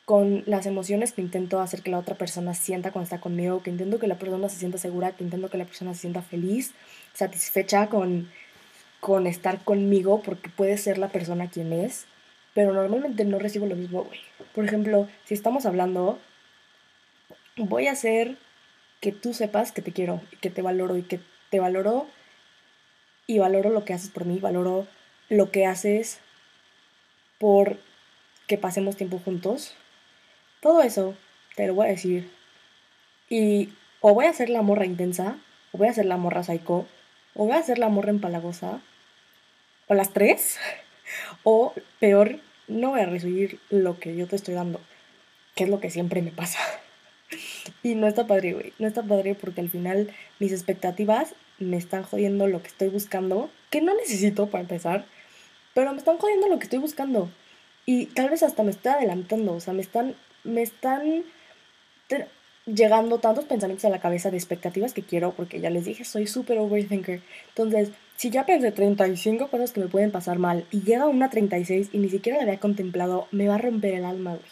con 0.10 0.42
las 0.48 0.66
emociones 0.66 1.14
que 1.14 1.22
intento 1.22 1.60
hacer 1.60 1.84
que 1.84 1.92
la 1.92 2.00
otra 2.00 2.16
persona 2.16 2.56
sienta 2.56 2.92
cuando 2.92 3.04
está 3.04 3.22
conmigo, 3.22 3.62
que 3.62 3.70
intento 3.70 4.00
que 4.00 4.08
la 4.08 4.18
persona 4.18 4.50
se 4.50 4.58
sienta 4.58 4.80
segura, 4.80 5.12
que 5.12 5.24
intento 5.24 5.52
que 5.52 5.60
la 5.60 5.66
persona 5.66 5.94
se 5.94 6.00
sienta 6.00 6.24
feliz, 6.24 6.74
satisfecha 7.14 7.90
con, 7.90 8.28
con 9.02 9.28
estar 9.28 9.64
conmigo, 9.64 10.24
porque 10.24 10.50
puede 10.50 10.80
ser 10.80 10.98
la 10.98 11.10
persona 11.10 11.52
quien 11.52 11.74
es, 11.74 12.08
pero 12.56 12.74
normalmente 12.74 13.24
no 13.24 13.38
recibo 13.38 13.68
lo 13.68 13.76
mismo, 13.76 14.04
güey. 14.04 14.20
Por 14.56 14.66
ejemplo, 14.66 15.08
si 15.26 15.36
estamos 15.36 15.68
hablando, 15.68 16.18
voy 17.56 17.86
a 17.86 17.92
hacer 17.92 18.40
que 19.02 19.12
tú 19.12 19.36
sepas 19.36 19.72
que 19.72 19.84
te 19.84 19.92
quiero, 19.92 20.22
que 20.42 20.50
te 20.50 20.64
valoro 20.64 20.98
y 20.98 21.04
que 21.04 21.20
te 21.52 21.60
valoro 21.60 22.08
y 23.28 23.38
valoro 23.38 23.70
lo 23.70 23.86
que 23.86 23.94
haces 23.94 24.10
por 24.10 24.26
mí, 24.26 24.40
valoro 24.40 24.88
lo 25.30 25.52
que 25.52 25.68
haces 25.68 26.20
por 27.38 27.78
que 28.48 28.58
pasemos 28.58 28.98
tiempo 28.98 29.22
juntos. 29.24 29.76
Todo 30.62 30.82
eso 30.82 31.16
te 31.56 31.68
lo 31.68 31.74
voy 31.74 31.88
a 31.88 31.92
decir. 31.92 32.30
Y 33.30 33.70
o 34.02 34.14
voy 34.14 34.26
a 34.26 34.30
hacer 34.30 34.50
la 34.50 34.62
morra 34.62 34.86
intensa, 34.86 35.38
o 35.72 35.78
voy 35.78 35.88
a 35.88 35.92
hacer 35.92 36.06
la 36.06 36.18
morra 36.18 36.44
psycho, 36.44 36.88
o 37.36 37.46
voy 37.46 37.54
a 37.54 37.60
hacer 37.60 37.78
la 37.78 37.90
morra 37.90 38.10
empalagosa, 38.10 38.82
o 39.88 39.94
las 39.94 40.12
tres, 40.14 40.58
o 41.44 41.74
peor, 42.00 42.40
no 42.68 42.92
voy 42.92 43.02
a 43.02 43.06
recibir 43.06 43.60
lo 43.70 44.00
que 44.00 44.16
yo 44.16 44.28
te 44.28 44.36
estoy 44.36 44.54
dando, 44.54 44.80
que 45.56 45.66
es 45.66 45.70
lo 45.70 45.80
que 45.80 45.90
siempre 45.90 46.22
me 46.22 46.32
pasa. 46.32 46.60
Y 47.84 47.96
no 47.96 48.08
está 48.08 48.26
padre, 48.26 48.54
güey. 48.54 48.74
No 48.80 48.88
está 48.88 49.04
padre 49.04 49.36
porque 49.36 49.62
al 49.62 49.70
final 49.70 50.12
mis 50.40 50.52
expectativas 50.52 51.36
me 51.60 51.78
están 51.78 52.04
jodiendo 52.04 52.48
lo 52.48 52.62
que 52.62 52.68
estoy 52.68 52.90
buscando, 52.90 53.50
que 53.70 53.82
no 53.82 53.94
necesito 53.96 54.48
para 54.48 54.62
empezar, 54.62 55.06
pero 55.74 55.92
me 55.92 56.00
están 56.00 56.18
jodiendo 56.18 56.48
lo 56.48 56.58
que 56.58 56.64
estoy 56.64 56.80
buscando. 56.80 57.30
Y 57.86 58.08
tal 58.08 58.30
vez 58.30 58.44
hasta 58.44 58.64
me 58.64 58.72
estoy 58.72 58.94
adelantando, 58.94 59.54
o 59.54 59.60
sea, 59.60 59.74
me 59.74 59.82
están, 59.82 60.16
me 60.44 60.62
están 60.62 61.24
llegando 62.66 63.20
tantos 63.20 63.46
pensamientos 63.46 63.86
a 63.86 63.90
la 63.90 64.00
cabeza 64.00 64.32
de 64.32 64.38
expectativas 64.38 64.94
que 64.94 65.04
quiero, 65.04 65.32
porque 65.32 65.60
ya 65.60 65.70
les 65.70 65.86
dije, 65.86 66.06
soy 66.06 66.28
súper 66.28 66.60
overthinker. 66.60 67.22
Entonces, 67.50 67.92
si 68.16 68.30
ya 68.30 68.46
pensé 68.46 68.72
35 68.72 69.48
cosas 69.48 69.72
que 69.72 69.80
me 69.80 69.88
pueden 69.88 70.12
pasar 70.12 70.40
mal 70.40 70.66
y 70.72 70.82
llega 70.82 71.08
una 71.08 71.30
36 71.30 71.90
y 71.94 71.98
ni 72.00 72.10
siquiera 72.10 72.38
la 72.38 72.44
había 72.44 72.60
contemplado, 72.60 73.28
me 73.32 73.48
va 73.48 73.56
a 73.56 73.60
romper 73.60 73.94
el 73.94 74.06
alma, 74.06 74.32
güey. 74.32 74.52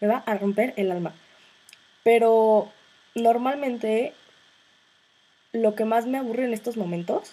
Me 0.00 0.08
va 0.08 0.22
a 0.26 0.34
romper 0.36 0.74
el 0.76 0.90
alma. 0.90 1.14
Pero 2.02 2.70
normalmente 3.14 4.12
lo 5.52 5.74
que 5.74 5.84
más 5.84 6.06
me 6.06 6.18
aburre 6.18 6.44
en 6.44 6.52
estos 6.52 6.76
momentos 6.76 7.32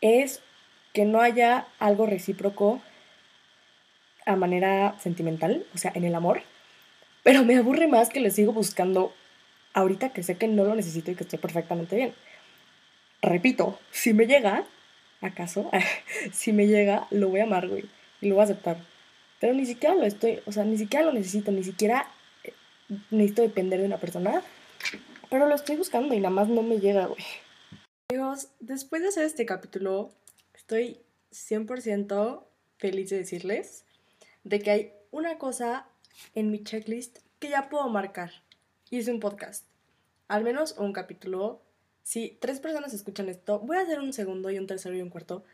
es 0.00 0.40
que 0.92 1.04
no 1.04 1.20
haya 1.20 1.66
algo 1.78 2.06
recíproco 2.06 2.80
a 4.24 4.36
manera 4.36 4.94
sentimental, 5.00 5.66
o 5.74 5.78
sea, 5.78 5.92
en 5.94 6.04
el 6.04 6.14
amor, 6.14 6.42
pero 7.22 7.44
me 7.44 7.56
aburre 7.56 7.88
más 7.88 8.08
que 8.08 8.20
le 8.20 8.30
sigo 8.30 8.52
buscando 8.52 9.12
ahorita 9.74 10.12
que 10.12 10.22
sé 10.22 10.36
que 10.36 10.48
no 10.48 10.64
lo 10.64 10.74
necesito 10.74 11.10
y 11.10 11.14
que 11.14 11.24
estoy 11.24 11.38
perfectamente 11.38 11.96
bien. 11.96 12.14
Repito, 13.22 13.78
si 13.90 14.12
me 14.12 14.26
llega, 14.26 14.64
¿acaso? 15.20 15.70
si 16.32 16.52
me 16.52 16.66
llega, 16.66 17.06
lo 17.10 17.28
voy 17.28 17.40
a 17.40 17.44
amar, 17.44 17.68
güey, 17.68 17.84
y 18.20 18.28
lo 18.28 18.34
voy 18.34 18.42
a 18.42 18.44
aceptar. 18.44 18.78
Pero 19.40 19.54
ni 19.54 19.66
siquiera 19.66 19.94
lo 19.94 20.04
estoy, 20.04 20.40
o 20.46 20.52
sea, 20.52 20.64
ni 20.64 20.78
siquiera 20.78 21.06
lo 21.06 21.12
necesito, 21.12 21.52
ni 21.52 21.64
siquiera 21.64 22.08
eh, 22.44 22.52
necesito 23.10 23.42
depender 23.42 23.80
de 23.80 23.86
una 23.86 23.98
persona, 23.98 24.42
pero 25.30 25.46
lo 25.46 25.54
estoy 25.54 25.76
buscando 25.76 26.14
y 26.14 26.18
nada 26.18 26.30
más 26.30 26.48
no 26.48 26.62
me 26.62 26.78
llega, 26.78 27.06
güey. 27.06 27.22
Amigos, 28.10 28.48
después 28.60 29.02
de 29.02 29.08
hacer 29.08 29.24
este 29.24 29.46
capítulo, 29.46 30.12
estoy 30.54 31.00
100% 31.32 32.44
feliz 32.78 33.10
de 33.10 33.18
decirles 33.18 33.84
de 34.44 34.58
que 34.60 34.70
hay 34.70 34.92
una 35.10 35.38
cosa 35.38 35.86
en 36.34 36.50
mi 36.50 36.62
checklist 36.62 37.18
que 37.38 37.50
ya 37.50 37.68
puedo 37.68 37.88
marcar. 37.88 38.30
Es 38.90 39.08
un 39.08 39.20
podcast. 39.20 39.64
Al 40.28 40.44
menos 40.44 40.76
un 40.78 40.92
capítulo. 40.92 41.62
Si 42.02 42.36
tres 42.40 42.60
personas 42.60 42.92
escuchan 42.94 43.28
esto, 43.28 43.60
voy 43.60 43.76
a 43.76 43.80
hacer 43.80 44.00
un 44.00 44.12
segundo 44.12 44.50
y 44.50 44.58
un 44.58 44.66
tercero 44.66 44.94
y 44.94 45.02
un 45.02 45.10
cuarto. 45.10 45.44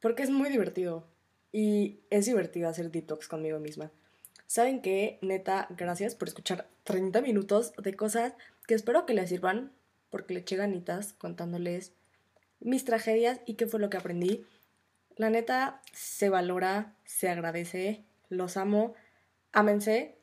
Porque 0.00 0.22
es 0.22 0.30
muy 0.30 0.50
divertido. 0.50 1.06
Y 1.52 2.00
es 2.10 2.26
divertido 2.26 2.68
hacer 2.68 2.90
detox 2.90 3.28
conmigo 3.28 3.58
misma. 3.60 3.90
¿Saben 4.46 4.82
qué? 4.82 5.18
Neta, 5.22 5.68
gracias 5.70 6.14
por 6.14 6.28
escuchar 6.28 6.68
30 6.82 7.20
minutos 7.22 7.72
de 7.76 7.94
cosas 7.94 8.34
que 8.66 8.74
espero 8.74 9.06
que 9.06 9.14
les 9.14 9.28
sirvan. 9.28 9.72
Porque 10.10 10.34
le 10.34 10.40
eché 10.40 10.56
ganitas 10.56 11.12
contándoles 11.12 11.92
mis 12.60 12.84
tragedias 12.84 13.40
y 13.46 13.54
qué 13.54 13.66
fue 13.66 13.80
lo 13.80 13.90
que 13.90 13.98
aprendí. 13.98 14.44
La 15.16 15.30
neta 15.30 15.80
se 15.92 16.28
valora, 16.28 16.96
se 17.04 17.28
agradece 17.28 18.04
los 18.30 18.56
amo, 18.56 18.94
ámense. 19.54 20.18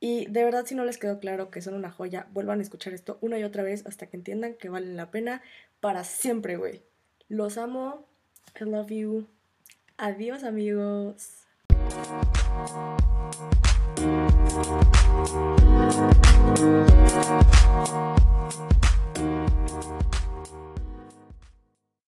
Y 0.00 0.26
de 0.26 0.44
verdad, 0.44 0.64
si 0.66 0.74
no 0.74 0.84
les 0.84 0.98
quedó 0.98 1.20
claro 1.20 1.50
que 1.50 1.60
son 1.60 1.74
una 1.74 1.90
joya, 1.90 2.26
vuelvan 2.32 2.58
a 2.58 2.62
escuchar 2.62 2.94
esto 2.94 3.18
una 3.20 3.38
y 3.38 3.44
otra 3.44 3.62
vez 3.62 3.86
hasta 3.86 4.06
que 4.06 4.16
entiendan 4.16 4.54
que 4.54 4.70
valen 4.70 4.96
la 4.96 5.10
pena 5.10 5.42
para 5.80 6.04
siempre, 6.04 6.56
güey. 6.56 6.82
Los 7.28 7.58
amo. 7.58 8.08
I 8.60 8.64
love 8.64 8.90
you. 8.90 9.28
Adiós, 9.98 10.42
amigos. 10.42 11.46